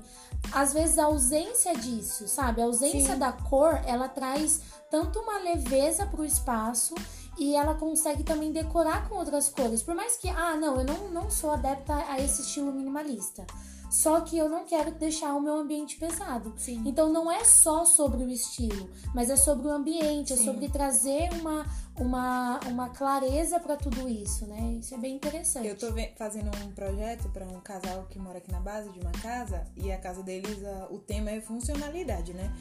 às 0.52 0.72
vezes 0.72 0.98
a 0.98 1.04
ausência 1.06 1.74
disso, 1.74 2.26
sabe? 2.28 2.60
A 2.60 2.64
ausência 2.64 3.14
Sim. 3.14 3.18
da 3.18 3.32
cor, 3.32 3.80
ela 3.86 4.08
traz 4.08 4.60
tanto 4.90 5.18
uma 5.20 5.38
leveza 5.38 6.06
pro 6.06 6.24
espaço 6.24 6.94
e 7.38 7.54
ela 7.54 7.74
consegue 7.74 8.22
também 8.24 8.52
decorar 8.52 9.08
com 9.08 9.16
outras 9.16 9.48
cores. 9.48 9.82
Por 9.82 9.94
mais 9.94 10.16
que, 10.16 10.28
ah, 10.28 10.56
não, 10.56 10.78
eu 10.80 10.84
não, 10.84 11.10
não 11.10 11.30
sou 11.30 11.50
adepta 11.52 11.94
a 11.94 12.18
esse 12.20 12.42
estilo 12.42 12.72
minimalista. 12.72 13.46
Só 13.90 14.20
que 14.20 14.38
eu 14.38 14.48
não 14.48 14.64
quero 14.64 14.92
deixar 14.92 15.34
o 15.34 15.40
meu 15.40 15.54
ambiente 15.54 15.96
pesado. 15.96 16.54
Sim. 16.56 16.80
Então 16.86 17.12
não 17.12 17.30
é 17.30 17.44
só 17.44 17.84
sobre 17.84 18.22
o 18.22 18.30
estilo, 18.30 18.88
mas 19.12 19.28
é 19.28 19.36
sobre 19.36 19.66
o 19.66 19.70
ambiente, 19.70 20.32
é 20.32 20.36
Sim. 20.36 20.44
sobre 20.44 20.68
trazer 20.68 21.28
uma, 21.40 21.66
uma, 21.98 22.60
uma 22.68 22.88
clareza 22.90 23.58
para 23.58 23.76
tudo 23.76 24.08
isso, 24.08 24.46
né? 24.46 24.78
Isso 24.80 24.94
é 24.94 24.98
bem 24.98 25.16
interessante. 25.16 25.66
Eu 25.66 25.76
tô 25.76 25.88
fazendo 26.16 26.50
um 26.64 26.70
projeto 26.70 27.28
para 27.30 27.44
um 27.44 27.60
casal 27.60 28.06
que 28.08 28.18
mora 28.18 28.38
aqui 28.38 28.52
na 28.52 28.60
base 28.60 28.88
de 28.90 29.00
uma 29.00 29.12
casa 29.12 29.66
e 29.76 29.90
a 29.90 29.98
casa 29.98 30.22
deles, 30.22 30.64
ah, 30.64 30.86
o 30.90 30.98
tema 30.98 31.30
é 31.30 31.40
funcionalidade, 31.40 32.32
né? 32.32 32.54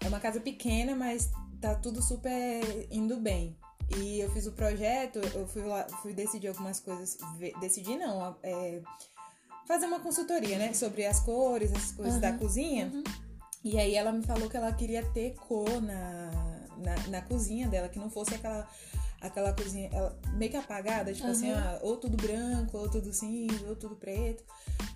É 0.00 0.06
uma 0.06 0.20
casa 0.20 0.38
pequena, 0.38 0.94
mas 0.94 1.30
tá 1.60 1.74
tudo 1.74 2.00
super 2.00 2.86
indo 2.92 3.16
bem. 3.16 3.56
E 3.98 4.20
eu 4.20 4.30
fiz 4.30 4.46
o 4.46 4.52
projeto, 4.52 5.20
eu 5.34 5.46
fui 5.46 5.62
lá, 5.62 5.86
fui 6.02 6.12
decidir 6.12 6.48
algumas 6.48 6.80
coisas, 6.80 7.16
decidir 7.60 7.96
não, 7.96 8.36
é, 8.42 8.80
fazer 9.66 9.86
uma 9.86 10.00
consultoria, 10.00 10.58
né, 10.58 10.72
sobre 10.72 11.04
as 11.06 11.20
cores, 11.20 11.72
as 11.74 11.92
coisas 11.92 12.20
da 12.20 12.30
Uhum, 12.30 12.38
cozinha. 12.38 12.90
uhum. 12.94 13.02
E 13.64 13.78
aí 13.78 13.94
ela 13.96 14.12
me 14.12 14.22
falou 14.24 14.48
que 14.48 14.56
ela 14.56 14.72
queria 14.72 15.04
ter 15.12 15.34
cor 15.34 15.82
na, 15.82 16.30
na, 16.78 17.08
na 17.08 17.22
cozinha 17.22 17.66
dela, 17.68 17.88
que 17.88 17.98
não 17.98 18.08
fosse 18.10 18.34
aquela 18.34 18.68
aquela 19.18 19.52
cozinha 19.52 19.88
ela, 19.92 20.16
meio 20.34 20.50
que 20.50 20.56
apagada, 20.56 21.12
tipo 21.12 21.26
assim, 21.26 21.50
Uhum. 21.50 21.58
ah, 21.58 21.78
ou 21.82 21.96
tudo 21.96 22.16
branco, 22.16 22.76
ou 22.78 22.88
tudo 22.88 23.12
cinza, 23.12 23.66
ou 23.66 23.74
tudo 23.74 23.96
preto. 23.96 24.44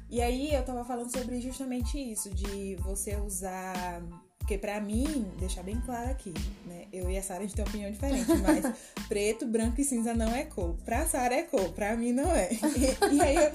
E 0.09 0.21
aí 0.23 0.55
eu 0.55 0.65
tava 0.65 0.85
falando 0.85 1.11
sobre 1.11 1.41
justamente 1.41 1.99
isso, 1.99 2.31
de 2.31 2.77
você 2.77 3.17
usar. 3.17 4.03
Porque 4.51 4.59
pra 4.59 4.81
mim, 4.81 5.31
deixar 5.39 5.63
bem 5.63 5.81
claro 5.87 6.11
aqui, 6.11 6.35
né? 6.67 6.87
Eu 6.93 7.09
e 7.09 7.17
a 7.17 7.23
Sara 7.23 7.39
a 7.39 7.43
gente 7.45 7.55
tem 7.55 7.65
opinião 7.65 7.89
diferente, 7.89 8.27
mas 8.39 8.65
preto, 9.07 9.47
branco 9.47 9.81
e 9.81 9.85
cinza 9.85 10.13
não 10.13 10.27
é 10.35 10.43
cor. 10.43 10.75
Pra 10.85 11.07
Sara 11.07 11.37
é 11.37 11.45
cor, 11.45 11.71
pra 11.71 11.97
mim 11.97 12.11
não 12.11 12.29
é. 12.33 12.51
E, 12.53 13.15
e 13.15 13.21
aí 13.21 13.37
eu, 13.37 13.53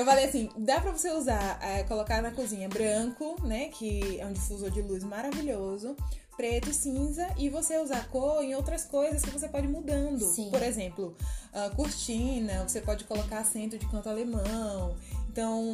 eu 0.00 0.04
falei 0.04 0.24
assim: 0.24 0.50
dá 0.58 0.80
pra 0.80 0.90
você 0.90 1.12
usar, 1.12 1.60
é, 1.62 1.84
colocar 1.84 2.20
na 2.20 2.32
cozinha 2.32 2.68
branco, 2.68 3.36
né? 3.46 3.68
Que 3.68 4.18
é 4.18 4.26
um 4.26 4.32
difusor 4.32 4.68
de 4.72 4.82
luz 4.82 5.04
maravilhoso, 5.04 5.96
preto 6.36 6.70
e 6.70 6.74
cinza, 6.74 7.28
e 7.38 7.48
você 7.48 7.78
usar 7.78 8.08
cor 8.08 8.42
em 8.42 8.56
outras 8.56 8.84
coisas 8.84 9.22
que 9.22 9.30
você 9.30 9.48
pode 9.48 9.68
ir 9.68 9.70
mudando. 9.70 10.24
Sim. 10.24 10.50
Por 10.50 10.64
exemplo, 10.64 11.16
ah, 11.52 11.70
cortina, 11.76 12.66
você 12.66 12.80
pode 12.80 13.04
colocar 13.04 13.38
assento 13.38 13.78
de 13.78 13.88
canto 13.88 14.08
alemão. 14.08 14.96
Então, 15.28 15.72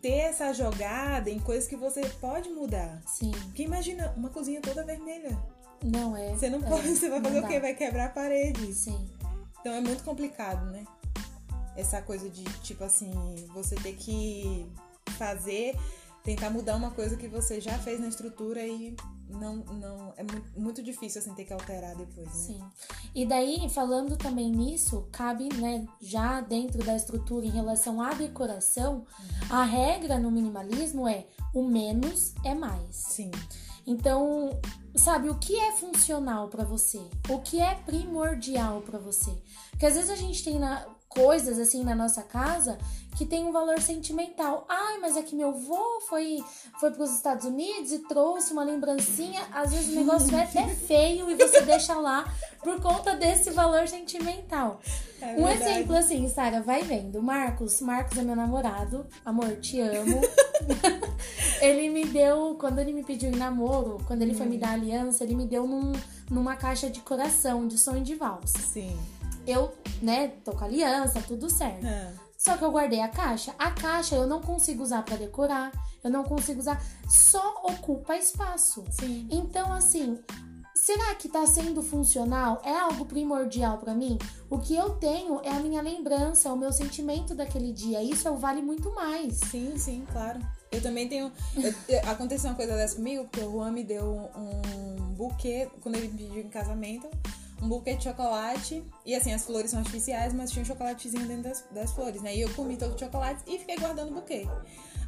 ter 0.00 0.18
essa 0.18 0.52
jogada 0.52 1.30
em 1.30 1.38
coisas 1.38 1.68
que 1.68 1.76
você 1.76 2.02
pode 2.20 2.48
mudar. 2.50 3.00
Sim. 3.06 3.30
Porque 3.30 3.62
imagina 3.62 4.12
uma 4.16 4.30
cozinha 4.30 4.60
toda 4.60 4.84
vermelha. 4.84 5.36
Não 5.84 6.16
é. 6.16 6.30
Você 6.30 6.48
não 6.48 6.58
é, 6.60 6.68
pode, 6.68 6.88
você 6.88 7.08
vai 7.08 7.20
fazer 7.20 7.40
dá. 7.40 7.46
o 7.46 7.50
quê? 7.50 7.60
Vai 7.60 7.74
quebrar 7.74 8.06
a 8.06 8.10
parede. 8.10 8.74
Sim. 8.74 9.08
Então 9.60 9.72
é 9.72 9.80
muito 9.80 10.02
complicado, 10.04 10.66
né? 10.70 10.84
Essa 11.76 12.02
coisa 12.02 12.28
de, 12.28 12.44
tipo 12.60 12.82
assim, 12.82 13.12
você 13.54 13.76
ter 13.76 13.94
que 13.94 14.66
fazer, 15.16 15.76
tentar 16.24 16.50
mudar 16.50 16.76
uma 16.76 16.90
coisa 16.90 17.16
que 17.16 17.28
você 17.28 17.60
já 17.60 17.78
fez 17.78 18.00
na 18.00 18.08
estrutura 18.08 18.66
e 18.66 18.96
não, 19.28 19.56
não 19.56 20.12
é 20.16 20.22
mu- 20.22 20.44
muito 20.56 20.82
difícil 20.82 21.20
assim 21.20 21.34
ter 21.34 21.44
que 21.44 21.52
alterar 21.52 21.94
depois, 21.96 22.26
né? 22.26 22.32
Sim. 22.32 22.62
E 23.14 23.26
daí, 23.26 23.68
falando 23.70 24.16
também 24.16 24.50
nisso, 24.50 25.06
cabe, 25.12 25.48
né, 25.54 25.86
já 26.00 26.40
dentro 26.40 26.82
da 26.84 26.94
estrutura 26.96 27.44
em 27.46 27.50
relação 27.50 28.00
à 28.00 28.12
decoração, 28.14 29.04
a 29.50 29.62
regra 29.64 30.18
no 30.18 30.30
minimalismo 30.30 31.06
é 31.08 31.26
o 31.54 31.62
menos 31.62 32.34
é 32.44 32.54
mais. 32.54 32.94
Sim. 32.96 33.30
Então, 33.86 34.50
sabe, 34.94 35.30
o 35.30 35.38
que 35.38 35.56
é 35.58 35.72
funcional 35.72 36.48
pra 36.48 36.64
você? 36.64 37.00
O 37.30 37.38
que 37.40 37.58
é 37.60 37.74
primordial 37.74 38.82
pra 38.82 38.98
você? 38.98 39.30
Porque 39.70 39.86
às 39.86 39.94
vezes 39.94 40.10
a 40.10 40.16
gente 40.16 40.44
tem 40.44 40.58
na- 40.58 40.84
coisas 41.08 41.58
assim 41.58 41.82
na 41.82 41.94
nossa 41.94 42.22
casa 42.22 42.78
que 43.18 43.26
tem 43.26 43.44
um 43.44 43.50
valor 43.50 43.80
sentimental. 43.80 44.64
Ai, 44.68 44.98
mas 44.98 45.16
é 45.16 45.22
que 45.22 45.34
meu 45.34 45.48
avô 45.48 46.00
foi 46.08 46.38
foi 46.78 46.92
para 46.92 47.02
os 47.02 47.10
Estados 47.10 47.44
Unidos 47.44 47.90
e 47.90 47.98
trouxe 48.00 48.52
uma 48.52 48.62
lembrancinha. 48.62 49.40
Às 49.52 49.72
vezes 49.72 49.92
o 49.92 49.98
negócio 49.98 50.36
é 50.36 50.44
até 50.44 50.68
feio 50.86 51.28
e 51.28 51.34
você 51.34 51.62
deixa 51.62 51.94
lá 51.94 52.32
por 52.62 52.80
conta 52.80 53.16
desse 53.16 53.50
valor 53.50 53.88
sentimental. 53.88 54.80
É 55.20 55.32
um 55.32 55.46
verdade. 55.46 55.70
exemplo 55.72 55.96
assim, 55.96 56.28
Sara, 56.28 56.62
vai 56.62 56.82
vendo. 56.82 57.20
Marcos, 57.20 57.80
Marcos 57.80 58.16
é 58.16 58.22
meu 58.22 58.36
namorado. 58.36 59.04
Amor, 59.24 59.56
te 59.56 59.80
amo. 59.80 60.20
ele 61.60 61.88
me 61.90 62.04
deu, 62.04 62.56
quando 62.60 62.78
ele 62.78 62.92
me 62.92 63.02
pediu 63.02 63.30
em 63.30 63.36
namoro, 63.36 63.98
quando 64.06 64.22
ele 64.22 64.34
foi 64.34 64.46
me 64.46 64.58
dar 64.58 64.74
aliança, 64.74 65.24
ele 65.24 65.34
me 65.34 65.44
deu 65.46 65.66
num, 65.66 65.92
numa 66.30 66.54
caixa 66.54 66.88
de 66.88 67.00
coração, 67.00 67.66
de 67.66 67.76
sonho 67.76 68.04
de 68.04 68.14
valsa. 68.14 68.60
Sim. 68.60 68.96
Eu, 69.48 69.72
né, 70.02 70.28
tô 70.44 70.52
com 70.52 70.64
a 70.64 70.66
aliança, 70.66 71.22
tudo 71.26 71.48
certo. 71.48 71.86
Ah, 71.86 72.12
Só 72.36 72.56
que 72.56 72.64
eu 72.64 72.70
guardei 72.70 73.00
a 73.00 73.08
caixa. 73.08 73.54
A 73.58 73.70
caixa 73.70 74.14
eu 74.14 74.26
não 74.26 74.40
consigo 74.40 74.82
usar 74.82 75.02
pra 75.04 75.16
decorar, 75.16 75.72
eu 76.04 76.10
não 76.10 76.22
consigo 76.22 76.60
usar, 76.60 76.80
só 77.08 77.62
ocupa 77.64 78.14
espaço. 78.16 78.84
sim. 78.90 79.26
Então, 79.30 79.72
assim, 79.72 80.18
será 80.74 81.14
que 81.14 81.28
tá 81.28 81.46
sendo 81.46 81.82
funcional? 81.82 82.60
É 82.64 82.78
algo 82.78 83.04
primordial 83.06 83.78
pra 83.78 83.94
mim? 83.94 84.18
O 84.50 84.58
que 84.58 84.76
eu 84.76 84.90
tenho 84.90 85.40
é 85.42 85.48
a 85.50 85.60
minha 85.60 85.82
lembrança, 85.82 86.52
o 86.52 86.56
meu 86.56 86.72
sentimento 86.72 87.34
daquele 87.34 87.72
dia. 87.72 88.02
Isso 88.02 88.32
vale 88.36 88.62
muito 88.62 88.94
mais. 88.94 89.38
Sim, 89.50 89.76
sim, 89.78 90.06
claro. 90.12 90.38
Eu 90.70 90.82
também 90.82 91.08
tenho. 91.08 91.32
eu- 91.88 92.00
aconteceu 92.10 92.50
uma 92.50 92.56
coisa 92.56 92.76
dessa 92.76 92.96
comigo, 92.96 93.24
porque 93.24 93.40
o 93.40 93.50
Juan 93.52 93.72
me 93.72 93.82
deu 93.82 94.30
um 94.36 95.14
buquê, 95.14 95.68
quando 95.80 95.96
ele 95.96 96.08
me 96.08 96.18
pediu 96.18 96.40
em 96.42 96.48
casamento, 96.50 97.08
um 97.62 97.68
buquê 97.68 97.94
de 97.94 98.04
chocolate. 98.04 98.84
E 99.04 99.14
assim, 99.14 99.32
as 99.32 99.44
flores 99.44 99.70
são 99.70 99.80
artificiais, 99.80 100.32
mas 100.32 100.50
tinha 100.50 100.62
um 100.62 100.66
chocolatezinho 100.66 101.26
dentro 101.26 101.44
das, 101.44 101.64
das 101.72 101.92
flores, 101.92 102.22
né? 102.22 102.34
E 102.34 102.40
eu 102.40 102.52
comi 102.54 102.76
todo 102.76 102.94
o 102.94 102.98
chocolate 102.98 103.42
e 103.46 103.58
fiquei 103.58 103.76
guardando 103.76 104.10
o 104.10 104.14
buquê. 104.14 104.46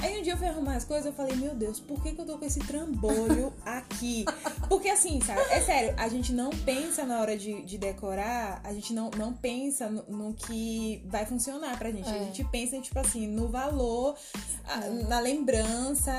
Aí 0.02 0.18
um 0.18 0.22
dia 0.22 0.32
eu 0.32 0.36
fui 0.38 0.46
arrumar 0.46 0.76
as 0.76 0.84
coisas, 0.84 1.04
eu 1.06 1.12
falei, 1.12 1.36
meu 1.36 1.54
Deus, 1.54 1.78
por 1.78 2.02
que, 2.02 2.12
que 2.12 2.20
eu 2.20 2.24
tô 2.26 2.38
com 2.38 2.44
esse 2.44 2.58
trambolho 2.60 3.52
aqui? 3.66 4.24
Porque 4.68 4.88
assim, 4.88 5.20
sabe, 5.20 5.40
é 5.50 5.60
sério, 5.60 5.94
a 5.98 6.08
gente 6.08 6.32
não 6.32 6.48
pensa 6.50 7.04
na 7.04 7.20
hora 7.20 7.36
de, 7.36 7.62
de 7.62 7.76
decorar, 7.76 8.60
a 8.64 8.72
gente 8.72 8.94
não, 8.94 9.10
não 9.10 9.32
pensa 9.34 9.90
no, 9.90 10.02
no 10.04 10.34
que 10.34 11.02
vai 11.06 11.26
funcionar 11.26 11.78
pra 11.78 11.90
gente. 11.90 12.08
A 12.08 12.16
É. 12.16 12.24
gente 12.24 12.42
pensa, 12.44 12.80
tipo 12.80 12.98
assim, 12.98 13.26
no 13.26 13.48
valor, 13.48 14.16
a- 14.64 14.88
na 15.08 15.20
lembrança. 15.20 16.12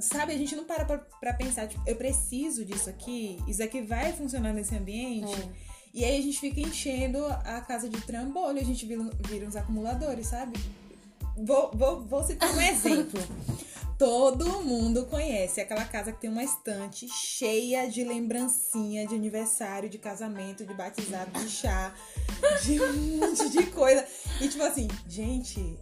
Sabe, 0.00 0.32
a 0.32 0.36
gente 0.36 0.54
não 0.54 0.64
para 0.64 0.84
pra, 0.84 0.98
pra 0.98 1.32
pensar, 1.32 1.66
tipo, 1.68 1.82
eu 1.86 1.96
preciso 1.96 2.64
disso 2.66 2.90
aqui, 2.90 3.38
isso 3.48 3.62
aqui 3.62 3.80
vai 3.80 4.12
funcionar 4.12 4.52
nesse 4.52 4.74
ambiente. 4.76 5.32
É. 5.32 5.48
E 5.94 6.04
aí 6.04 6.18
a 6.18 6.22
gente 6.22 6.38
fica 6.38 6.60
enchendo 6.60 7.24
a 7.24 7.62
casa 7.62 7.88
de 7.88 7.98
trambolho, 8.02 8.60
a 8.60 8.64
gente 8.64 8.84
vira, 8.84 9.02
vira 9.26 9.46
uns 9.46 9.56
acumuladores, 9.56 10.26
sabe? 10.26 10.58
Vou, 11.36 11.70
vou, 11.74 12.04
vou 12.04 12.24
citar 12.24 12.52
um 12.54 12.60
exemplo. 12.60 13.20
Todo 13.98 14.62
mundo 14.62 15.06
conhece 15.06 15.58
aquela 15.58 15.84
casa 15.86 16.12
que 16.12 16.20
tem 16.20 16.28
uma 16.28 16.44
estante 16.44 17.08
cheia 17.08 17.88
de 17.88 18.04
lembrancinha 18.04 19.06
de 19.06 19.14
aniversário, 19.14 19.88
de 19.88 19.96
casamento, 19.96 20.66
de 20.66 20.74
batizado, 20.74 21.30
de 21.40 21.48
chá, 21.48 21.94
de 22.62 22.78
um 22.82 23.16
monte 23.16 23.48
de 23.48 23.64
coisa. 23.70 24.06
E 24.42 24.48
tipo 24.48 24.62
assim, 24.62 24.86
gente, 25.08 25.78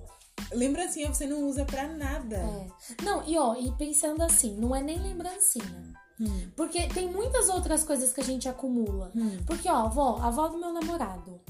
lembrancinha 0.53 1.13
você 1.13 1.27
não 1.27 1.43
usa 1.43 1.65
pra 1.65 1.89
nada. 1.89 2.37
É. 2.37 3.03
Não, 3.03 3.27
e 3.27 3.37
ó, 3.37 3.57
e 3.57 3.73
pensando 3.73 4.23
assim, 4.23 4.57
não 4.59 4.75
é 4.77 4.81
nem 4.81 5.03
lembrancinha. 5.03 5.93
Hum, 6.21 6.49
Porque 6.55 6.87
tem 6.89 7.11
muitas 7.11 7.49
outras 7.49 7.83
coisas 7.83 8.13
que 8.13 8.21
a 8.21 8.25
gente 8.25 8.49
acumula. 8.49 9.11
hum. 9.17 9.39
Porque, 9.45 9.69
ó, 9.69 9.87
avó, 9.87 10.19
a 10.23 10.29
avó 10.29 10.47
do 10.47 10.59
meu 10.59 10.73
namorado, 10.73 11.41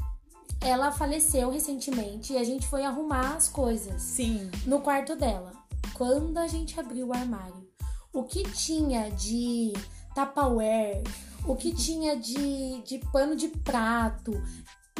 ela 0.60 0.90
faleceu 0.90 1.50
recentemente 1.50 2.32
e 2.32 2.38
a 2.38 2.44
gente 2.44 2.66
foi 2.66 2.84
arrumar 2.84 3.36
as 3.36 3.48
coisas 3.48 4.00
Sim, 4.00 4.50
no 4.66 4.80
quarto 4.80 5.14
dela. 5.14 5.52
Quando 5.92 6.38
a 6.38 6.48
gente 6.48 6.78
abriu 6.80 7.08
o 7.08 7.12
armário, 7.12 7.68
o 8.12 8.24
que 8.24 8.42
tinha 8.44 9.10
de 9.10 9.72
Tupperware, 10.14 11.02
o 11.46 11.54
que 11.54 11.74
tinha 11.74 12.16
de, 12.16 12.80
de 12.82 12.98
pano 13.12 13.36
de 13.36 13.48
prato, 13.48 14.32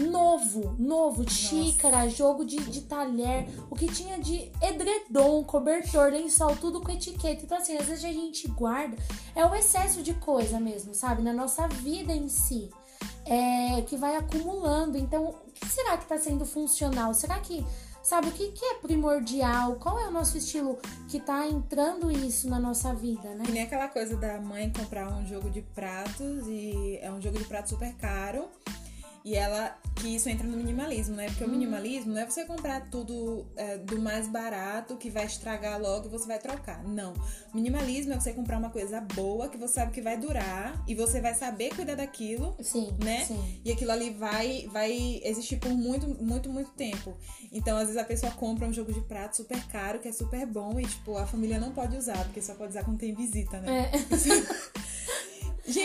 novo, 0.00 0.74
novo, 0.78 1.28
xícara, 1.28 2.08
jogo 2.08 2.44
de, 2.44 2.56
de 2.56 2.82
talher, 2.82 3.48
o 3.70 3.76
que 3.76 3.86
tinha 3.86 4.18
de 4.18 4.50
edredom, 4.60 5.44
cobertor, 5.44 6.10
lençol, 6.10 6.56
tudo 6.56 6.80
com 6.80 6.90
etiqueta. 6.90 7.44
Então, 7.44 7.58
assim, 7.58 7.76
às 7.76 7.86
vezes 7.86 8.04
a 8.04 8.12
gente 8.12 8.48
guarda, 8.48 8.96
é 9.34 9.46
o 9.46 9.54
excesso 9.54 10.02
de 10.02 10.12
coisa 10.14 10.58
mesmo, 10.58 10.94
sabe? 10.94 11.22
Na 11.22 11.32
nossa 11.32 11.68
vida 11.68 12.12
em 12.12 12.28
si. 12.28 12.70
É, 13.26 13.82
que 13.82 13.96
vai 13.96 14.16
acumulando. 14.16 14.96
Então, 14.96 15.28
o 15.28 15.52
que 15.52 15.68
será 15.68 15.96
que 15.96 16.04
está 16.04 16.18
sendo 16.18 16.44
funcional? 16.44 17.14
Será 17.14 17.38
que 17.40 17.64
Sabe 18.04 18.28
o 18.28 18.32
que, 18.32 18.52
que 18.52 18.62
é 18.62 18.74
primordial? 18.74 19.76
Qual 19.76 19.98
é 19.98 20.06
o 20.06 20.10
nosso 20.10 20.36
estilo 20.36 20.78
que 21.08 21.18
tá 21.18 21.46
entrando 21.46 22.10
isso 22.10 22.50
na 22.50 22.60
nossa 22.60 22.92
vida, 22.92 23.34
né? 23.34 23.44
Que 23.46 23.52
nem 23.52 23.62
aquela 23.62 23.88
coisa 23.88 24.14
da 24.14 24.38
mãe 24.38 24.70
comprar 24.70 25.10
um 25.10 25.26
jogo 25.26 25.48
de 25.48 25.62
pratos 25.62 26.46
e 26.46 26.98
é 27.00 27.10
um 27.10 27.18
jogo 27.18 27.38
de 27.38 27.44
pratos 27.44 27.70
super 27.70 27.94
caro. 27.94 28.46
E 29.24 29.34
ela 29.34 29.74
que 29.94 30.08
isso 30.08 30.28
entra 30.28 30.46
no 30.46 30.56
minimalismo, 30.56 31.14
né? 31.14 31.26
Porque 31.28 31.44
o 31.44 31.48
minimalismo 31.48 32.12
não 32.12 32.20
é 32.20 32.28
você 32.28 32.44
comprar 32.44 32.90
tudo 32.90 33.46
é, 33.56 33.78
do 33.78 33.98
mais 33.98 34.28
barato 34.28 34.96
que 34.96 35.08
vai 35.08 35.24
estragar 35.24 35.80
logo 35.80 36.06
e 36.06 36.10
você 36.10 36.26
vai 36.26 36.38
trocar. 36.38 36.82
Não. 36.84 37.14
Minimalismo 37.54 38.12
é 38.12 38.20
você 38.20 38.32
comprar 38.32 38.58
uma 38.58 38.70
coisa 38.70 39.00
boa 39.00 39.48
que 39.48 39.56
você 39.56 39.74
sabe 39.74 39.92
que 39.92 40.02
vai 40.02 40.18
durar 40.18 40.84
e 40.86 40.94
você 40.94 41.20
vai 41.20 41.32
saber 41.34 41.74
cuidar 41.74 41.94
daquilo, 41.94 42.56
sim, 42.60 42.94
né? 43.02 43.24
Sim. 43.24 43.60
E 43.64 43.72
aquilo 43.72 43.92
ali 43.92 44.10
vai 44.10 44.68
vai 44.70 45.20
existir 45.24 45.56
por 45.56 45.70
muito, 45.70 46.06
muito, 46.22 46.50
muito 46.50 46.70
tempo. 46.72 47.16
Então, 47.52 47.78
às 47.78 47.84
vezes 47.84 47.96
a 47.96 48.04
pessoa 48.04 48.32
compra 48.32 48.66
um 48.66 48.72
jogo 48.72 48.92
de 48.92 49.00
prato 49.00 49.36
super 49.36 49.62
caro, 49.68 50.00
que 50.00 50.08
é 50.08 50.12
super 50.12 50.44
bom 50.44 50.78
e 50.78 50.86
tipo, 50.86 51.16
a 51.16 51.26
família 51.26 51.58
não 51.58 51.72
pode 51.72 51.96
usar, 51.96 52.22
porque 52.24 52.42
só 52.42 52.54
pode 52.54 52.70
usar 52.72 52.84
quando 52.84 52.98
tem 52.98 53.14
visita, 53.14 53.58
né? 53.60 53.90
É. 53.90 54.74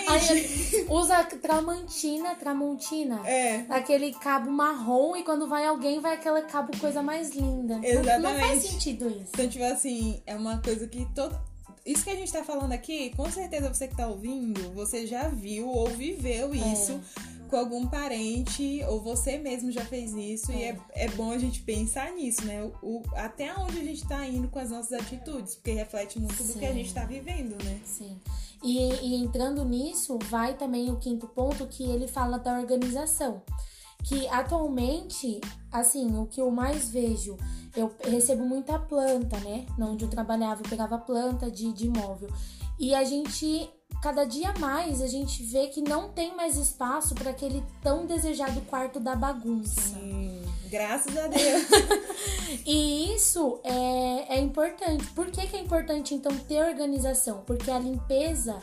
Aí 0.10 0.86
usa 0.89 1.24
tramontina, 1.24 2.36
tramontina. 2.36 3.22
É. 3.28 3.66
Aquele 3.70 4.13
cabo 4.13 4.50
marrom 4.50 5.16
e 5.16 5.24
quando 5.24 5.48
vai 5.48 5.66
alguém 5.66 6.00
vai 6.00 6.13
aquele 6.13 6.42
cabo 6.44 6.75
coisa 6.78 7.01
mais 7.01 7.32
linda. 7.36 7.80
Exatamente. 7.84 8.22
Não, 8.22 8.34
não 8.34 8.39
faz 8.39 8.63
sentido 8.63 9.08
isso. 9.10 9.32
Então, 9.34 9.48
tipo 9.48 9.63
assim, 9.66 10.22
é 10.25 10.36
uma 10.36 10.62
coisa 10.62 10.88
que 10.88 11.06
todo. 11.13 11.38
Isso 11.86 12.04
que 12.04 12.10
a 12.10 12.16
gente 12.16 12.32
tá 12.32 12.44
falando 12.44 12.72
aqui, 12.74 13.12
com 13.16 13.30
certeza 13.32 13.74
você 13.74 13.88
que 13.88 13.96
tá 13.96 14.06
ouvindo, 14.06 14.72
você 14.74 15.08
já 15.08 15.28
viu 15.28 15.68
ou 15.68 15.88
viveu 15.88 16.54
isso 16.54 17.00
com 17.50 17.56
algum 17.58 17.88
parente, 17.88 18.84
ou 18.88 19.01
você 19.01 19.38
mesmo 19.38 19.72
já 19.72 19.84
fez 19.84 20.13
isso, 20.13 20.51
e 20.51 20.63
é, 20.63 20.77
é 20.91 21.08
bom 21.10 21.32
a 21.32 21.38
gente 21.38 21.62
pensar 21.62 22.12
nisso, 22.12 22.46
né? 22.46 22.63
O, 22.82 22.98
o- 22.98 23.03
até 23.15 23.53
onde 23.58 23.79
a 23.79 23.84
gente 23.84 24.08
tá 24.08 24.25
indo 24.27 24.48
com 24.48 24.60
as 24.60 24.70
nossas 24.70 24.94
atitudes, 24.94 25.56
porque 25.56 25.72
reflete 25.72 26.20
muito 26.20 26.41
do 26.44 26.53
que 26.53 26.65
a 26.65 26.70
Sim. 26.70 26.75
gente 26.75 26.94
tá 26.94 27.06
vivendo, 27.06 27.62
né? 27.63 27.79
Sim. 27.84 28.18
E, 28.63 28.77
e 29.01 29.15
entrando 29.15 29.63
nisso, 29.65 30.18
vai 30.29 30.56
também 30.56 30.91
o 30.91 30.98
quinto 30.98 31.27
ponto 31.27 31.65
que 31.68 31.84
ele 31.84 32.08
fala 32.08 32.38
da 32.38 32.58
organização. 32.60 33.41
Que 34.03 34.27
atualmente, 34.29 35.41
assim, 35.72 36.18
o 36.18 36.25
que 36.25 36.39
eu 36.39 36.50
mais 36.50 36.89
vejo, 36.89 37.36
eu 37.75 37.94
recebo 38.03 38.46
muita 38.46 38.79
planta, 38.79 39.38
né? 39.39 39.65
Onde 39.79 40.06
eu 40.06 40.10
trabalhava, 40.10 40.62
eu 40.63 40.70
pegava 40.70 40.98
planta 40.98 41.50
de, 41.51 41.72
de 41.74 41.88
imóvel. 41.88 42.29
E 42.79 42.96
a 42.96 43.03
gente, 43.03 43.70
cada 44.01 44.25
dia 44.25 44.53
mais, 44.60 45.01
a 45.01 45.08
gente 45.08 45.44
vê 45.44 45.68
que 45.68 45.82
não 45.82 46.10
tem 46.10 46.36
mais 46.36 46.58
espaço 46.58 47.13
para 47.15 47.32
aquele 47.32 47.63
tão 47.82 48.06
desejado 48.06 48.62
quarto 48.62 49.00
da 49.00 49.15
bagunça. 49.15 49.82
Sim, 49.82 50.19
graças 50.70 51.16
a 51.18 51.28
Deus. 51.28 51.64
E 52.66 53.16
isso 53.16 53.60
é, 53.64 54.36
é 54.36 54.40
importante. 54.40 55.06
Por 55.14 55.28
que, 55.32 55.46
que 55.48 55.56
é 55.56 55.62
importante, 55.62 56.14
então, 56.14 56.36
ter 56.40 56.64
organização? 56.64 57.42
Porque 57.46 57.70
a 57.72 57.80
limpeza, 57.80 58.60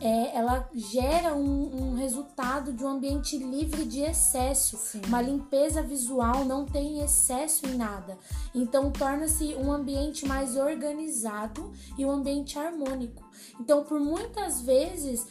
é, 0.00 0.36
ela 0.36 0.68
gera 0.74 1.34
um, 1.34 1.74
um 1.92 1.94
resultado 1.94 2.72
de 2.72 2.84
um 2.84 2.88
ambiente 2.88 3.36
livre 3.36 3.84
de 3.84 4.00
excesso. 4.02 4.76
Sim. 4.78 5.02
Uma 5.06 5.20
limpeza 5.20 5.82
visual 5.82 6.44
não 6.44 6.64
tem 6.64 7.02
excesso 7.02 7.66
em 7.66 7.74
nada. 7.76 8.16
Então, 8.54 8.90
torna-se 8.90 9.54
um 9.56 9.72
ambiente 9.72 10.26
mais 10.26 10.56
organizado 10.56 11.72
e 11.98 12.04
um 12.04 12.10
ambiente 12.10 12.58
harmônico. 12.58 13.22
Então, 13.58 13.84
por 13.84 13.98
muitas 14.00 14.60
vezes... 14.62 15.26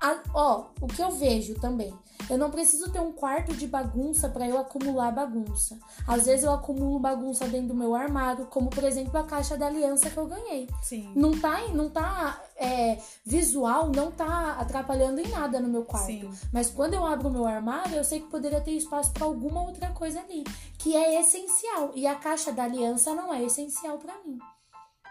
a- 0.00 0.22
ó, 0.34 0.66
o 0.80 0.86
que 0.86 1.02
eu 1.02 1.10
vejo 1.12 1.54
também. 1.54 1.94
Eu 2.28 2.38
não 2.38 2.50
preciso 2.50 2.90
ter 2.90 3.00
um 3.00 3.12
quarto 3.12 3.54
de 3.54 3.66
bagunça 3.66 4.28
para 4.28 4.48
eu 4.48 4.58
acumular 4.58 5.10
bagunça. 5.10 5.78
Às 6.06 6.26
vezes 6.26 6.44
eu 6.44 6.52
acumulo 6.52 6.98
bagunça 6.98 7.46
dentro 7.46 7.68
do 7.68 7.74
meu 7.74 7.94
armário, 7.94 8.46
como 8.46 8.70
por 8.70 8.84
exemplo 8.84 9.18
a 9.18 9.24
caixa 9.24 9.56
da 9.56 9.66
aliança 9.66 10.10
que 10.10 10.16
eu 10.16 10.26
ganhei. 10.26 10.68
Sim. 10.82 11.12
Não 11.14 11.38
tá, 11.38 11.68
não 11.68 11.90
tá 11.90 12.42
é, 12.56 12.98
visual, 13.24 13.90
não 13.94 14.10
tá 14.10 14.56
atrapalhando 14.58 15.20
em 15.20 15.28
nada 15.28 15.60
no 15.60 15.68
meu 15.68 15.84
quarto. 15.84 16.06
Sim. 16.06 16.30
Mas 16.52 16.70
quando 16.70 16.94
eu 16.94 17.04
abro 17.04 17.28
o 17.28 17.32
meu 17.32 17.46
armário, 17.46 17.96
eu 17.96 18.04
sei 18.04 18.20
que 18.20 18.28
poderia 18.28 18.60
ter 18.60 18.72
espaço 18.72 19.12
para 19.12 19.24
alguma 19.24 19.62
outra 19.62 19.90
coisa 19.90 20.20
ali, 20.20 20.44
que 20.78 20.96
é 20.96 21.20
essencial. 21.20 21.92
E 21.94 22.06
a 22.06 22.14
caixa 22.14 22.52
da 22.52 22.64
aliança 22.64 23.14
não 23.14 23.32
é 23.32 23.42
essencial 23.42 23.98
para 23.98 24.14
mim. 24.24 24.38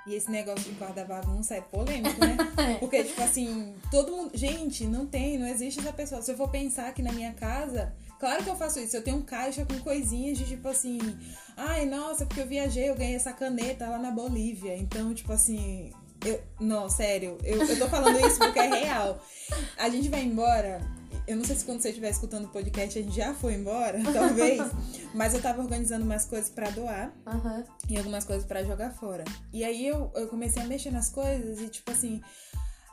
E 0.05 0.15
esse 0.15 0.31
negócio 0.31 0.71
de 0.71 0.75
quarto 0.77 0.95
da 0.95 1.05
bagunça 1.05 1.55
é 1.55 1.61
polêmico, 1.61 2.19
né? 2.19 2.35
Porque, 2.79 3.03
tipo 3.03 3.21
assim, 3.21 3.75
todo 3.91 4.11
mundo. 4.11 4.31
Gente, 4.33 4.85
não 4.85 5.05
tem, 5.05 5.37
não 5.37 5.47
existe 5.47 5.79
essa 5.79 5.93
pessoa. 5.93 6.21
Se 6.21 6.31
eu 6.31 6.37
for 6.37 6.49
pensar 6.49 6.87
aqui 6.87 7.03
na 7.03 7.11
minha 7.11 7.33
casa, 7.33 7.93
claro 8.19 8.43
que 8.43 8.49
eu 8.49 8.55
faço 8.55 8.79
isso. 8.79 8.95
Eu 8.95 9.03
tenho 9.03 9.17
um 9.17 9.21
caixa 9.21 9.63
com 9.63 9.79
coisinhas 9.79 10.37
de 10.37 10.45
tipo 10.45 10.67
assim. 10.67 10.99
Ai, 11.55 11.85
nossa, 11.85 12.25
porque 12.25 12.41
eu 12.41 12.47
viajei, 12.47 12.89
eu 12.89 12.95
ganhei 12.95 13.15
essa 13.15 13.31
caneta 13.31 13.87
lá 13.87 13.99
na 13.99 14.11
Bolívia. 14.11 14.75
Então, 14.75 15.13
tipo 15.13 15.31
assim. 15.31 15.91
Eu, 16.25 16.39
não, 16.59 16.87
sério, 16.87 17.37
eu, 17.43 17.63
eu 17.63 17.79
tô 17.79 17.87
falando 17.89 18.19
isso 18.25 18.37
porque 18.37 18.59
é 18.59 18.67
real. 18.67 19.19
A 19.77 19.89
gente 19.89 20.09
vai 20.09 20.23
embora. 20.23 20.81
Eu 21.27 21.37
não 21.37 21.43
sei 21.45 21.55
se 21.55 21.63
quando 21.65 21.81
você 21.81 21.89
estiver 21.89 22.09
escutando 22.09 22.45
o 22.45 22.49
podcast 22.49 22.97
a 22.97 23.01
gente 23.01 23.15
já 23.15 23.33
foi 23.33 23.53
embora, 23.53 23.99
talvez. 24.11 24.61
mas 25.13 25.33
eu 25.33 25.41
tava 25.41 25.61
organizando 25.61 26.03
umas 26.05 26.25
coisas 26.25 26.49
pra 26.49 26.69
doar 26.71 27.13
Aham. 27.25 27.63
e 27.89 27.97
algumas 27.97 28.23
coisas 28.25 28.45
pra 28.45 28.63
jogar 28.63 28.91
fora. 28.91 29.23
E 29.53 29.63
aí 29.63 29.85
eu, 29.87 30.11
eu 30.15 30.27
comecei 30.27 30.61
a 30.61 30.65
mexer 30.65 30.91
nas 30.91 31.09
coisas 31.09 31.59
e, 31.61 31.67
tipo 31.69 31.91
assim, 31.91 32.21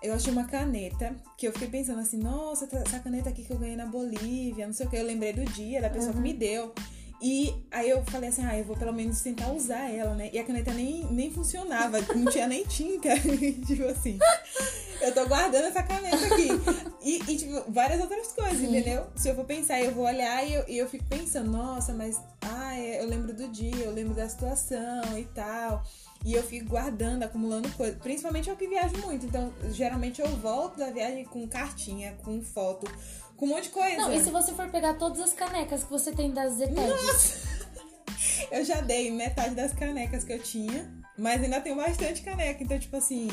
eu 0.03 0.15
achei 0.15 0.33
uma 0.33 0.45
caneta 0.45 1.17
que 1.37 1.49
eu 1.49 1.53
fiquei 1.53 1.69
pensando 1.69 2.01
assim, 2.01 2.19
nossa, 2.19 2.67
tá- 2.67 2.79
essa 2.79 3.01
caneta 3.01 3.29
aqui 3.31 3.43
que 3.45 3.53
eu 3.53 3.59
ganhei 3.59 3.77
na 3.77 3.87
Bolívia, 3.87 4.67
não 4.67 4.73
sei 4.75 4.87
o 4.87 4.91
que, 4.91 4.97
eu 4.97 5.05
lembrei 5.05 5.33
do 5.33 5.45
dia, 5.53 5.81
da 5.81 5.91
pessoa 5.91 6.13
que 6.13 6.21
me 6.21 6.33
deu. 6.33 6.73
E 7.21 7.53
aí 7.73 7.91
eu 7.91 8.05
falei 8.05 8.29
assim, 8.29 8.45
ah, 8.45 8.57
eu 8.57 8.65
vou 8.65 8.77
pelo 8.77 8.93
menos 8.93 9.21
tentar 9.21 9.51
usar 9.51 9.91
ela, 9.91 10.15
né? 10.15 10.31
E 10.33 10.39
a 10.39 10.45
caneta 10.45 10.73
nem, 10.73 11.05
nem 11.11 11.33
funcionava, 11.33 12.01
não 12.15 12.31
tinha 12.31 12.47
nem 12.47 12.65
tinta. 12.65 13.09
tipo 13.67 13.85
assim, 13.87 14.17
eu 15.01 15.13
tô 15.13 15.27
guardando 15.27 15.65
essa 15.65 15.83
caneta 15.83 16.17
aqui. 16.27 16.49
E, 17.01 17.19
e, 17.31 17.37
tipo, 17.37 17.71
várias 17.71 18.01
outras 18.01 18.33
coisas, 18.33 18.59
Sim. 18.59 18.77
entendeu? 18.77 19.07
Se 19.15 19.29
eu 19.29 19.35
for 19.35 19.45
pensar, 19.45 19.81
eu 19.81 19.95
vou 19.95 20.05
olhar 20.05 20.45
e 20.45 20.55
eu, 20.55 20.65
e 20.69 20.79
eu 20.79 20.89
fico 20.89 21.05
pensando, 21.05 21.51
nossa, 21.51 21.93
mas 21.93 22.21
ah, 22.41 22.79
eu 22.79 23.07
lembro 23.07 23.33
do 23.33 23.47
dia, 23.49 23.85
eu 23.85 23.93
lembro 23.93 24.15
da 24.15 24.29
situação 24.29 25.17
e 25.17 25.25
tal. 25.27 25.83
E 26.25 26.35
eu 26.35 26.43
fico 26.43 26.71
guardando, 26.71 27.23
acumulando 27.23 27.71
coisas. 27.73 27.99
Principalmente 28.01 28.51
eu 28.51 28.57
que 28.57 28.67
viajo 28.67 28.97
muito. 28.99 29.25
Então, 29.25 29.53
geralmente 29.71 30.21
eu 30.21 30.29
volto 30.37 30.77
da 30.79 30.91
viagem 30.91 31.25
com 31.25 31.47
cartinha, 31.47 32.17
com 32.25 32.43
foto, 32.43 32.91
com 33.37 33.47
um 33.47 33.51
monte 33.51 33.65
de 33.65 33.71
coisa. 33.71 33.97
Não, 33.97 34.13
e 34.13 34.21
se 34.21 34.31
você 34.31 34.53
for 34.53 34.69
pegar 34.69 34.95
todas 34.95 35.21
as 35.21 35.33
canecas 35.33 35.85
que 35.85 35.91
você 35.91 36.11
tem 36.11 36.33
das 36.33 36.55
Zetedes? 36.55 37.47
Eu 38.51 38.65
já 38.65 38.81
dei 38.81 39.11
metade 39.11 39.55
das 39.55 39.73
canecas 39.73 40.25
que 40.25 40.33
eu 40.33 40.39
tinha, 40.39 40.91
mas 41.17 41.43
ainda 41.43 41.61
tenho 41.61 41.77
bastante 41.77 42.23
caneca. 42.23 42.63
Então, 42.63 42.79
tipo 42.79 42.97
assim. 42.97 43.29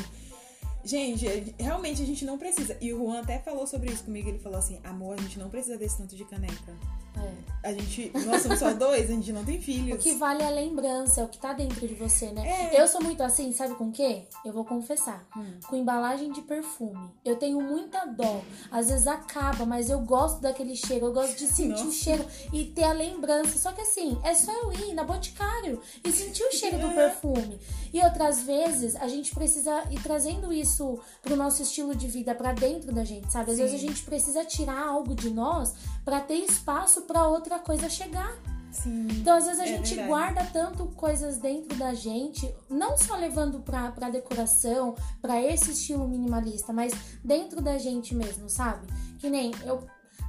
Gente, 0.86 1.56
realmente 1.58 2.04
a 2.04 2.06
gente 2.06 2.24
não 2.24 2.38
precisa. 2.38 2.78
E 2.80 2.94
o 2.94 3.00
Juan 3.00 3.22
até 3.22 3.40
falou 3.40 3.66
sobre 3.66 3.92
isso 3.92 4.04
comigo. 4.04 4.30
Ele 4.30 4.38
falou 4.38 4.60
assim: 4.60 4.80
amor, 4.84 5.18
a 5.18 5.22
gente 5.22 5.40
não 5.40 5.50
precisa 5.50 5.78
desse 5.78 5.98
tanto 5.98 6.16
de 6.16 6.24
caneca. 6.26 6.76
É. 7.18 7.46
A 7.66 7.74
gente. 7.74 8.12
Nós 8.28 8.44
somos 8.44 8.60
só 8.60 8.74
dois, 8.74 9.10
a 9.10 9.14
gente 9.14 9.34
não 9.34 9.44
tem 9.44 9.60
filhos. 9.60 10.00
O 10.00 10.04
que 10.04 10.14
vale 10.14 10.44
é 10.44 10.46
a 10.46 10.52
lembrança, 10.52 11.22
é 11.22 11.24
o 11.24 11.28
que 11.28 11.40
tá 11.40 11.52
dentro 11.52 11.88
de 11.88 11.96
você, 11.96 12.28
né? 12.28 12.48
É. 12.48 12.80
Eu 12.80 12.88
sou 12.88 13.02
muito 13.02 13.24
assim, 13.24 13.52
sabe 13.52 13.74
com 13.74 13.86
o 13.86 13.92
quê? 13.92 14.22
Eu 14.46 14.54
vou 14.54 14.64
confessar. 14.64 15.26
Hum. 15.36 15.60
Com 15.68 15.76
embalagem 15.76 16.32
de 16.32 16.42
perfume. 16.44 17.10
Eu 17.24 17.38
tenho 17.38 17.60
muita 17.60 18.06
dó. 18.06 18.42
Às 18.72 18.90
vezes 18.90 19.08
acaba, 19.08 19.66
mas 19.66 19.90
eu 19.90 20.00
gosto 20.02 20.42
daquele 20.42 20.76
cheiro. 20.76 21.08
Eu 21.08 21.14
gosto 21.14 21.36
de 21.38 21.48
sentir 21.48 21.82
o 21.82 21.86
Nossa. 21.86 21.92
cheiro 21.92 22.26
e 22.54 22.66
ter 22.66 22.84
a 22.84 22.94
lembrança. 22.94 23.58
Só 23.58 23.72
que 23.72 23.82
assim, 23.82 24.16
é 24.24 24.36
só 24.36 24.52
eu 24.52 24.72
ir 24.72 24.94
na 24.94 25.04
Boticário 25.04 25.82
e 26.04 26.12
sentir 26.12 26.44
o 26.44 26.52
cheiro 26.52 26.78
do 26.78 26.90
perfume. 26.90 27.60
E 27.92 28.00
outras 28.04 28.44
vezes, 28.44 28.96
a 28.98 29.08
gente 29.08 29.34
precisa 29.34 29.86
ir 29.90 30.04
trazendo 30.04 30.54
isso 30.54 31.00
pro 31.22 31.36
nosso 31.36 31.64
estilo 31.64 31.96
de 31.96 32.08
vida 32.08 32.36
pra 32.36 32.54
dentro 32.54 32.94
da 32.94 33.04
gente, 33.04 33.32
sabe? 33.32 33.52
Às 33.52 33.58
Sim. 33.58 33.64
vezes 33.64 33.76
a 33.84 33.88
gente 33.88 34.04
precisa 34.04 34.46
tirar 34.46 34.88
algo 34.88 35.16
de 35.16 35.30
nós 35.30 35.74
pra 36.04 36.20
ter 36.20 36.36
espaço 36.36 37.02
pra 37.06 37.28
outra 37.28 37.60
coisa 37.60 37.90
chegar. 37.90 38.36
Sim. 38.72 39.08
Então, 39.10 39.38
às 39.38 39.46
vezes, 39.46 39.60
a 39.62 39.64
É 39.64 39.68
gente 39.68 39.88
verdade. 39.96 40.10
guarda 40.10 40.50
tanto 40.52 40.86
coisas 40.88 41.38
dentro 41.38 41.78
da 41.78 41.94
gente, 41.94 42.54
não 42.70 42.98
só 42.98 43.16
levando 43.16 43.60
pra, 43.62 43.90
pra 43.92 44.10
decoração, 44.10 44.96
pra 45.22 45.42
esse 45.42 45.72
estilo 45.72 46.06
minimalista, 46.08 46.74
mas 46.74 46.92
dentro 47.24 47.62
da 47.62 47.78
gente 47.78 48.14
mesmo, 48.14 48.50
sabe? 48.50 48.86
Que 49.20 49.30
nem 49.30 49.52
eu. 49.66 49.82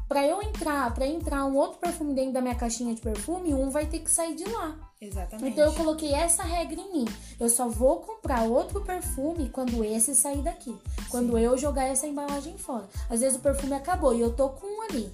Pra 0.09 0.25
eu 0.25 0.41
entrar, 0.41 0.95
pra 0.95 1.05
entrar 1.05 1.45
um 1.47 1.57
outro 1.57 1.81
perfume 1.81 2.15
dentro 2.15 2.35
da 2.35 2.41
minha 2.41 2.55
caixinha 2.55 2.95
de 2.95 3.01
perfume, 3.01 3.53
um 3.53 3.71
vai 3.71 3.87
ter 3.87 3.99
que 3.99 4.09
sair 4.09 4.37
de 4.37 4.45
lá. 4.45 4.77
Exatamente. 5.01 5.49
Então 5.51 5.65
eu 5.65 5.73
coloquei 5.73 6.15
essa 6.15 6.45
regra 6.45 6.81
em 6.81 6.93
mim. 6.93 7.05
Eu 7.41 7.49
só 7.49 7.69
vou 7.69 7.97
comprar 7.97 8.45
outro 8.45 8.81
perfume 8.83 9.49
quando 9.51 9.85
esse 9.85 10.15
sair 10.15 10.43
daqui. 10.43 10.73
Quando 11.11 11.37
eu 11.37 11.59
jogar 11.59 11.87
essa 11.87 12.07
embalagem 12.07 12.57
fora. 12.57 12.89
Às 13.11 13.19
vezes 13.21 13.37
o 13.37 13.41
perfume 13.41 13.75
acabou 13.75 14.15
e 14.15 14.21
eu 14.21 14.33
tô 14.33 14.51
com 14.51 14.65
um 14.65 14.83
ali. 14.83 15.13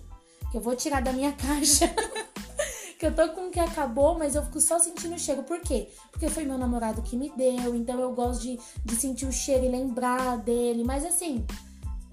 Que 0.52 0.58
eu 0.58 0.60
vou 0.60 0.76
tirar 0.76 1.02
da 1.02 1.12
minha 1.12 1.32
caixa. 1.34 1.92
que 2.98 3.06
eu 3.06 3.12
tô 3.12 3.28
com 3.30 3.48
um 3.48 3.50
que 3.50 3.58
acabou, 3.58 4.16
mas 4.16 4.36
eu 4.36 4.44
fico 4.44 4.60
só 4.60 4.78
sentindo 4.78 5.16
o 5.16 5.18
cheiro. 5.18 5.42
Por 5.42 5.58
quê? 5.60 5.88
Porque 6.12 6.28
foi 6.28 6.44
meu 6.44 6.56
namorado 6.56 7.02
que 7.02 7.16
me 7.16 7.32
deu. 7.36 7.74
Então 7.74 7.98
eu 7.98 8.12
gosto 8.14 8.42
de, 8.42 8.60
de 8.84 8.94
sentir 8.94 9.26
o 9.26 9.32
cheiro 9.32 9.64
e 9.64 9.68
lembrar 9.68 10.36
dele. 10.38 10.84
Mas 10.84 11.04
assim. 11.04 11.44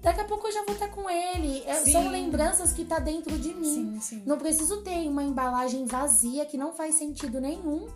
daqui 0.02 0.20
a 0.20 0.24
pouco 0.24 0.48
eu 0.48 0.52
já 0.52 0.64
vou 0.64 0.74
estar 0.74 0.88
com 0.88 1.08
ele. 1.08 1.62
É, 1.64 1.84
são 1.84 2.08
lembranças 2.08 2.72
que 2.72 2.84
tá 2.84 2.98
dentro 2.98 3.38
de 3.38 3.54
mim. 3.54 3.94
Sim, 3.94 4.00
sim. 4.00 4.22
Não 4.26 4.36
preciso 4.36 4.82
ter 4.82 5.06
uma 5.06 5.22
embalagem 5.22 5.84
vazia 5.84 6.44
que 6.44 6.56
não 6.56 6.72
faz 6.72 6.96
sentido 6.96 7.40
nenhum 7.40 7.86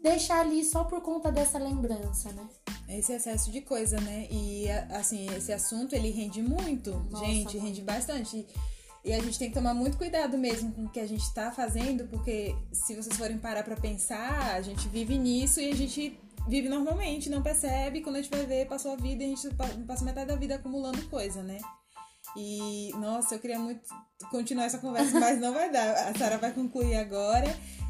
deixar 0.00 0.40
ali 0.40 0.64
só 0.64 0.84
por 0.84 1.00
conta 1.00 1.32
dessa 1.32 1.58
lembrança, 1.58 2.30
né? 2.32 2.46
Esse 2.88 3.12
excesso 3.12 3.50
de 3.50 3.62
coisa, 3.62 4.00
né? 4.00 4.28
E 4.30 4.68
assim, 4.90 5.26
esse 5.34 5.52
assunto 5.52 5.94
ele 5.94 6.10
rende 6.10 6.40
muito, 6.40 6.92
Nossa, 7.10 7.24
gente, 7.24 7.58
rende 7.58 7.82
bastante. 7.82 8.46
E 9.06 9.14
a 9.14 9.20
gente 9.22 9.38
tem 9.38 9.48
que 9.48 9.54
tomar 9.54 9.72
muito 9.72 9.96
cuidado 9.96 10.36
mesmo 10.36 10.72
com 10.72 10.86
o 10.86 10.88
que 10.88 10.98
a 10.98 11.06
gente 11.06 11.22
está 11.22 11.52
fazendo, 11.52 12.08
porque 12.08 12.56
se 12.72 12.96
vocês 12.96 13.16
forem 13.16 13.38
parar 13.38 13.62
para 13.62 13.76
pensar, 13.76 14.56
a 14.56 14.60
gente 14.60 14.88
vive 14.88 15.16
nisso 15.16 15.60
e 15.60 15.70
a 15.70 15.76
gente 15.76 16.18
vive 16.48 16.68
normalmente, 16.68 17.30
não 17.30 17.40
percebe, 17.40 18.00
quando 18.00 18.16
a 18.16 18.20
gente 18.20 18.36
vai 18.36 18.44
ver, 18.44 18.66
passou 18.66 18.90
a 18.90 18.96
vida 18.96 19.22
e 19.22 19.32
a 19.32 19.36
gente 19.36 19.54
passa 19.86 20.04
metade 20.04 20.26
da 20.26 20.34
vida 20.34 20.56
acumulando 20.56 21.08
coisa, 21.08 21.40
né? 21.40 21.58
E, 22.36 22.90
nossa, 22.96 23.36
eu 23.36 23.38
queria 23.38 23.60
muito 23.60 23.88
continuar 24.32 24.64
essa 24.64 24.78
conversa, 24.78 25.12
mas 25.20 25.40
não 25.40 25.54
vai 25.54 25.70
dar. 25.70 26.08
A 26.08 26.18
Sara 26.18 26.36
vai 26.38 26.52
concluir 26.52 26.96
agora 26.96 27.46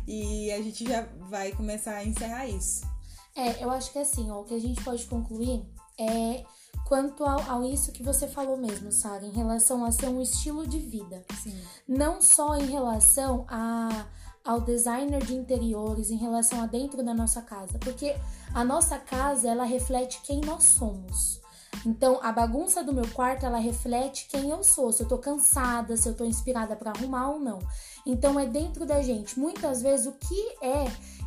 e 0.07 0.53
a 0.53 0.61
gente 0.61 0.87
já 0.87 1.01
vai 1.31 1.51
começar 1.53 1.95
a 1.95 2.05
encerrar 2.05 2.47
isso. 2.47 2.87
É, 3.35 3.65
eu 3.65 3.71
acho 3.71 3.91
que 3.91 3.99
assim, 3.99 4.31
ó, 4.31 4.43
o 4.43 4.45
que 4.45 4.53
a 4.53 4.61
gente 4.61 4.85
pode 4.85 5.07
concluir 5.07 5.65
é 5.99 6.45
quanto 6.87 7.25
ao, 7.25 7.41
ao 7.51 7.65
isso 7.65 7.93
que 7.93 8.03
você 8.03 8.27
falou 8.27 8.57
mesmo, 8.57 8.91
Sara, 8.93 9.27
em 9.27 9.33
relação 9.33 9.85
a 9.85 9.91
ser 9.91 10.07
um 10.07 10.23
estilo 10.23 10.67
de 10.67 10.79
vida. 10.79 11.25
Sim. 11.43 11.61
Não 11.87 12.23
só 12.23 12.57
em 12.57 12.67
relação 12.67 13.45
a 13.49 14.07
ao 14.45 14.61
designer 14.61 15.25
de 15.25 15.35
interiores 15.35 16.09
em 16.09 16.17
relação 16.17 16.63
a 16.63 16.67
dentro 16.67 17.03
da 17.03 17.13
nossa 17.13 17.43
casa, 17.43 17.81
porque 17.81 18.15
a 18.55 18.63
nossa 18.63 18.97
casa 18.97 19.49
ela 19.49 19.65
reflete 19.65 20.21
quem 20.23 20.41
nós 20.41 20.63
somos. 20.63 21.41
Então, 21.85 22.21
a 22.23 22.33
bagunça 22.33 22.83
do 22.83 22.93
meu 22.93 23.09
quarto, 23.09 23.45
ela 23.45 23.59
reflete 23.59 24.29
quem 24.31 24.51
eu 24.51 24.63
sou, 24.63 24.93
se 24.93 25.03
eu 25.03 25.09
tô 25.09 25.19
cansada, 25.19 25.97
se 25.97 26.09
eu 26.09 26.15
tô 26.15 26.25
inspirada 26.25 26.77
para 26.77 26.93
arrumar 26.93 27.31
ou 27.31 27.41
não. 27.41 27.59
Então, 28.07 28.39
é 28.39 28.47
dentro 28.47 28.87
da 28.87 29.03
gente. 29.03 29.39
Muitas 29.39 29.83
vezes, 29.83 30.07
o 30.07 30.13
que 30.13 30.57
é 30.63 30.85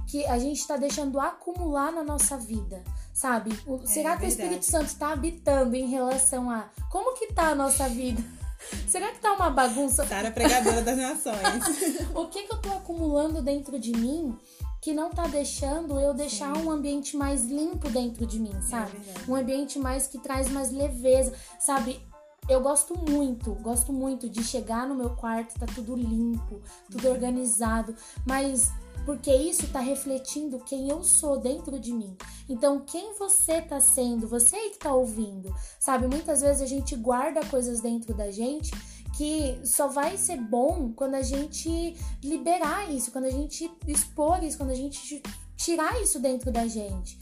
que 0.07 0.25
a 0.25 0.39
gente 0.39 0.59
está 0.59 0.75
deixando 0.75 1.19
acumular 1.19 1.91
na 1.91 2.03
nossa 2.03 2.35
vida, 2.37 2.83
sabe? 3.19 3.51
O, 3.65 3.75
é, 3.75 3.85
será 3.85 4.15
que 4.15 4.21
verdade. 4.21 4.25
o 4.25 4.27
Espírito 4.27 4.65
Santo 4.65 4.85
está 4.85 5.11
habitando 5.11 5.75
em 5.75 5.89
relação 5.89 6.49
a 6.49 6.69
como 6.89 7.15
que 7.15 7.33
tá 7.33 7.49
a 7.49 7.55
nossa 7.55 7.89
vida? 7.89 8.23
Será 8.87 9.11
que 9.11 9.19
tá 9.19 9.33
uma 9.33 9.49
bagunça? 9.49 10.05
Sara, 10.05 10.31
pregadora 10.31 10.81
das 10.81 10.97
nações. 10.97 12.07
o 12.13 12.25
que 12.27 12.43
que 12.43 12.53
eu 12.53 12.57
tô 12.57 12.69
acumulando 12.73 13.41
dentro 13.41 13.79
de 13.79 13.93
mim 13.93 14.37
que 14.81 14.93
não 14.93 15.09
tá 15.09 15.27
deixando 15.27 15.99
eu 15.99 16.13
deixar 16.13 16.55
Sim. 16.55 16.63
um 16.63 16.71
ambiente 16.71 17.15
mais 17.17 17.45
limpo 17.45 17.89
dentro 17.89 18.25
de 18.25 18.37
mim, 18.39 18.53
sabe? 18.61 18.91
É 18.97 19.31
um 19.31 19.35
ambiente 19.35 19.79
mais 19.79 20.07
que 20.07 20.19
traz 20.19 20.49
mais 20.49 20.71
leveza, 20.71 21.33
sabe? 21.57 21.99
Eu 22.47 22.61
gosto 22.61 22.97
muito, 23.09 23.53
gosto 23.55 23.93
muito 23.93 24.29
de 24.29 24.43
chegar 24.43 24.87
no 24.87 24.95
meu 24.95 25.11
quarto, 25.11 25.59
tá 25.59 25.65
tudo 25.65 25.95
limpo, 25.95 26.61
tudo 26.89 27.07
uhum. 27.07 27.13
organizado, 27.13 27.95
mas 28.25 28.71
porque 29.09 29.33
isso 29.33 29.65
está 29.65 29.79
refletindo 29.79 30.59
quem 30.59 30.87
eu 30.87 31.03
sou 31.03 31.39
dentro 31.39 31.79
de 31.79 31.91
mim. 31.91 32.15
Então, 32.47 32.79
quem 32.81 33.15
você 33.15 33.53
está 33.53 33.79
sendo, 33.79 34.27
você 34.27 34.55
aí 34.55 34.69
que 34.69 34.75
está 34.75 34.93
ouvindo, 34.93 35.51
sabe? 35.79 36.05
Muitas 36.05 36.41
vezes 36.41 36.61
a 36.61 36.67
gente 36.67 36.95
guarda 36.95 37.43
coisas 37.47 37.81
dentro 37.81 38.13
da 38.13 38.29
gente 38.29 38.69
que 39.17 39.59
só 39.65 39.87
vai 39.87 40.15
ser 40.15 40.37
bom 40.37 40.93
quando 40.95 41.15
a 41.15 41.23
gente 41.23 41.97
liberar 42.23 42.87
isso, 42.93 43.11
quando 43.11 43.25
a 43.25 43.31
gente 43.31 43.67
expor 43.87 44.43
isso, 44.43 44.59
quando 44.59 44.69
a 44.69 44.75
gente 44.75 45.23
tirar 45.57 45.99
isso 45.99 46.19
dentro 46.19 46.51
da 46.51 46.67
gente. 46.67 47.17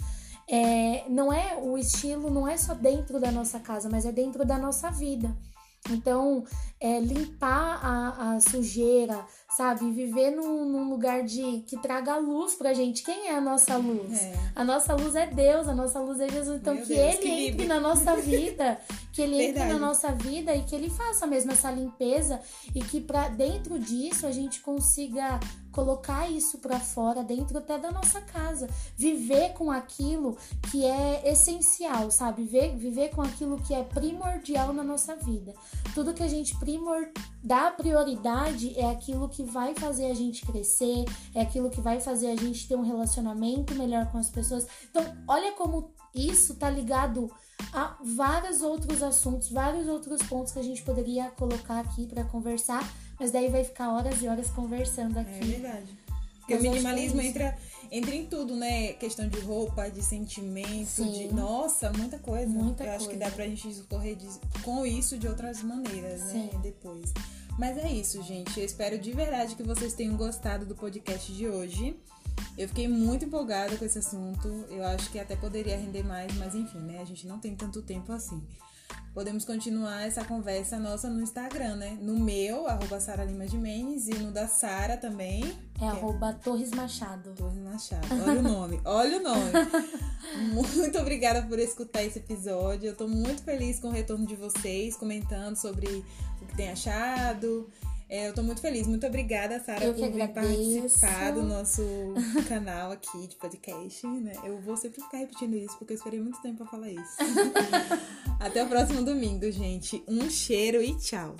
É, 0.45 1.05
não 1.07 1.31
é 1.31 1.55
o 1.55 1.77
estilo, 1.77 2.29
não 2.29 2.45
é 2.45 2.57
só 2.57 2.73
dentro 2.73 3.17
da 3.17 3.31
nossa 3.31 3.61
casa, 3.61 3.87
mas 3.89 4.05
é 4.05 4.11
dentro 4.11 4.43
da 4.43 4.57
nossa 4.57 4.91
vida. 4.91 5.33
Então, 5.89 6.43
é, 6.79 6.99
limpar 6.99 7.79
a, 7.81 8.33
a, 8.33 8.41
sujeira, 8.41 9.25
sabe? 9.49 9.91
Viver 9.91 10.31
num, 10.31 10.65
num, 10.65 10.89
lugar 10.89 11.23
de 11.23 11.63
que 11.67 11.77
traga 11.77 12.17
luz 12.17 12.55
pra 12.55 12.73
gente. 12.73 13.03
Quem 13.03 13.27
é 13.27 13.35
a 13.35 13.41
nossa 13.41 13.77
luz? 13.77 14.21
É. 14.21 14.33
A 14.55 14.63
nossa 14.63 14.93
luz 14.93 15.15
é 15.15 15.25
Deus, 15.25 15.67
a 15.67 15.73
nossa 15.73 15.99
luz 15.99 16.19
é 16.19 16.27
Jesus. 16.27 16.59
Então, 16.59 16.75
Meu 16.75 16.83
que 16.83 16.93
Deus, 16.93 17.13
Ele 17.13 17.17
que 17.17 17.47
entre 17.47 17.65
na 17.65 17.79
nossa 17.79 18.15
vida, 18.15 18.79
que 19.13 19.21
Ele 19.21 19.37
Verdade. 19.37 19.59
entre 19.59 19.73
na 19.73 19.79
nossa 19.79 20.11
vida 20.11 20.55
e 20.55 20.63
que 20.63 20.75
Ele 20.75 20.89
faça 20.89 21.25
mesmo 21.25 21.51
essa 21.51 21.71
limpeza 21.71 22.39
e 22.75 22.81
que 22.81 22.99
pra 22.99 23.29
dentro 23.29 23.79
disso 23.79 24.27
a 24.27 24.31
gente 24.31 24.59
consiga 24.59 25.39
colocar 25.77 26.27
isso 26.27 26.57
para 26.57 26.79
fora 26.79 27.23
dentro 27.23 27.59
até 27.59 27.77
da 27.77 27.91
nossa 27.91 28.19
casa, 28.19 28.67
viver 28.95 29.53
com 29.53 29.69
aquilo 29.69 30.35
que 30.71 30.83
é 30.83 31.29
essencial, 31.31 32.09
sabe? 32.09 32.41
Viver, 32.41 32.75
viver 32.75 33.09
com 33.11 33.21
aquilo 33.21 33.61
que 33.61 33.75
é 33.75 33.83
primordial 33.83 34.73
na 34.73 34.83
nossa 34.83 35.15
vida. 35.15 35.53
Tudo 35.93 36.15
que 36.15 36.23
a 36.23 36.27
gente 36.27 36.57
primor 36.57 37.09
dá 37.43 37.69
prioridade 37.69 38.73
é 38.75 38.89
aquilo 38.89 39.29
que 39.29 39.43
vai 39.43 39.75
fazer 39.75 40.07
a 40.09 40.15
gente 40.15 40.43
crescer, 40.47 41.05
é 41.35 41.41
aquilo 41.41 41.69
que 41.69 41.79
vai 41.79 41.99
fazer 41.99 42.31
a 42.31 42.35
gente 42.35 42.67
ter 42.67 42.75
um 42.75 42.81
relacionamento 42.81 43.75
melhor 43.75 44.11
com 44.11 44.17
as 44.17 44.31
pessoas. 44.31 44.65
Então, 44.89 45.05
olha 45.27 45.51
como 45.51 45.91
isso 46.15 46.55
tá 46.55 46.71
ligado 46.71 47.29
a 47.71 47.97
vários 48.03 48.63
outros 48.63 49.03
assuntos, 49.03 49.51
vários 49.51 49.87
outros 49.87 50.23
pontos 50.23 50.53
que 50.53 50.59
a 50.59 50.63
gente 50.63 50.81
poderia 50.81 51.29
colocar 51.31 51.79
aqui 51.79 52.07
para 52.07 52.23
conversar 52.23 52.83
mas 53.19 53.31
daí 53.31 53.49
vai 53.49 53.63
ficar 53.63 53.91
horas 53.93 54.21
e 54.21 54.27
horas 54.27 54.49
conversando 54.49 55.17
aqui. 55.19 55.39
É 55.39 55.45
verdade. 55.45 55.97
Porque 56.39 56.55
o 56.55 56.61
minimalismo 56.61 57.19
é 57.19 57.25
entra, 57.25 57.57
entra 57.91 58.15
em 58.15 58.25
tudo, 58.25 58.55
né? 58.55 58.93
Questão 58.93 59.27
de 59.27 59.37
roupa, 59.39 59.89
de 59.89 60.01
sentimento, 60.01 60.87
Sim. 60.87 61.11
de. 61.11 61.33
Nossa, 61.33 61.91
muita 61.91 62.17
coisa. 62.19 62.47
Muita 62.47 62.83
Eu 62.83 62.87
coisa. 62.87 62.95
acho 62.95 63.09
que 63.09 63.17
dá 63.17 63.29
pra 63.29 63.45
gente 63.45 63.67
discorrer 63.67 64.15
de, 64.15 64.27
com 64.63 64.85
isso 64.85 65.17
de 65.17 65.27
outras 65.27 65.61
maneiras, 65.61 66.21
né? 66.21 66.49
Sim. 66.51 66.59
Depois. 66.61 67.13
Mas 67.59 67.77
é 67.77 67.91
isso, 67.91 68.23
gente. 68.23 68.57
Eu 68.57 68.65
espero 68.65 68.97
de 68.97 69.11
verdade 69.11 69.55
que 69.55 69.63
vocês 69.63 69.93
tenham 69.93 70.15
gostado 70.15 70.65
do 70.65 70.73
podcast 70.75 71.33
de 71.33 71.47
hoje. 71.47 71.99
Eu 72.57 72.67
fiquei 72.69 72.87
muito 72.87 73.25
empolgada 73.25 73.75
com 73.75 73.83
esse 73.83 73.97
assunto. 73.97 74.47
Eu 74.69 74.85
acho 74.85 75.11
que 75.11 75.19
até 75.19 75.35
poderia 75.35 75.75
render 75.75 76.03
mais, 76.03 76.33
mas 76.35 76.55
enfim, 76.55 76.79
né? 76.79 76.99
A 77.01 77.05
gente 77.05 77.27
não 77.27 77.39
tem 77.39 77.55
tanto 77.55 77.81
tempo 77.81 78.13
assim 78.13 78.41
podemos 79.13 79.43
continuar 79.43 80.05
essa 80.05 80.23
conversa 80.23 80.77
nossa 80.77 81.09
no 81.09 81.21
Instagram, 81.21 81.75
né? 81.75 81.97
No 81.99 82.19
meu, 82.19 82.67
arroba 82.67 82.99
Sara 82.99 83.23
Lima 83.23 83.47
de 83.47 83.57
Mendes, 83.57 84.07
e 84.07 84.13
no 84.13 84.31
da 84.31 84.47
Sara 84.47 84.95
também. 84.95 85.43
É, 85.81 85.85
é 85.85 85.87
arroba 85.87 86.33
Torres 86.33 86.71
Machado. 86.71 87.33
Torres 87.35 87.57
Machado. 87.57 88.07
Olha 88.11 88.39
o 88.39 88.43
nome, 88.43 88.81
olha 88.85 89.17
o 89.17 89.23
nome. 89.23 89.51
muito 90.75 90.99
obrigada 90.99 91.41
por 91.41 91.57
escutar 91.57 92.03
esse 92.03 92.19
episódio. 92.19 92.89
Eu 92.89 92.95
tô 92.95 93.07
muito 93.07 93.41
feliz 93.41 93.79
com 93.79 93.87
o 93.87 93.91
retorno 93.91 94.25
de 94.25 94.35
vocês, 94.35 94.95
comentando 94.95 95.55
sobre 95.55 95.87
o 96.41 96.45
que 96.45 96.55
tem 96.55 96.69
achado. 96.69 97.67
É, 98.09 98.29
eu 98.29 98.33
tô 98.33 98.41
muito 98.41 98.61
feliz. 98.61 98.87
Muito 98.87 99.05
obrigada, 99.05 99.59
Sara, 99.59 99.93
por 99.93 100.11
vir 100.11 100.27
participar 100.29 101.31
do 101.31 101.43
nosso 101.43 101.83
canal 102.47 102.91
aqui 102.91 103.27
de 103.27 103.35
podcast, 103.35 104.07
né? 104.07 104.33
Eu 104.43 104.59
vou 104.61 104.77
sempre 104.77 105.01
ficar 105.01 105.17
repetindo 105.17 105.55
isso, 105.55 105.77
porque 105.77 105.93
eu 105.93 105.97
esperei 105.97 106.19
muito 106.21 106.41
tempo 106.41 106.57
pra 106.57 106.67
falar 106.67 106.89
isso. 106.89 107.17
Até 108.39 108.63
o 108.63 108.67
próximo 108.67 109.03
domingo, 109.03 109.51
gente. 109.51 110.01
Um 110.07 110.29
cheiro 110.29 110.81
e 110.81 110.95
tchau. 110.95 111.35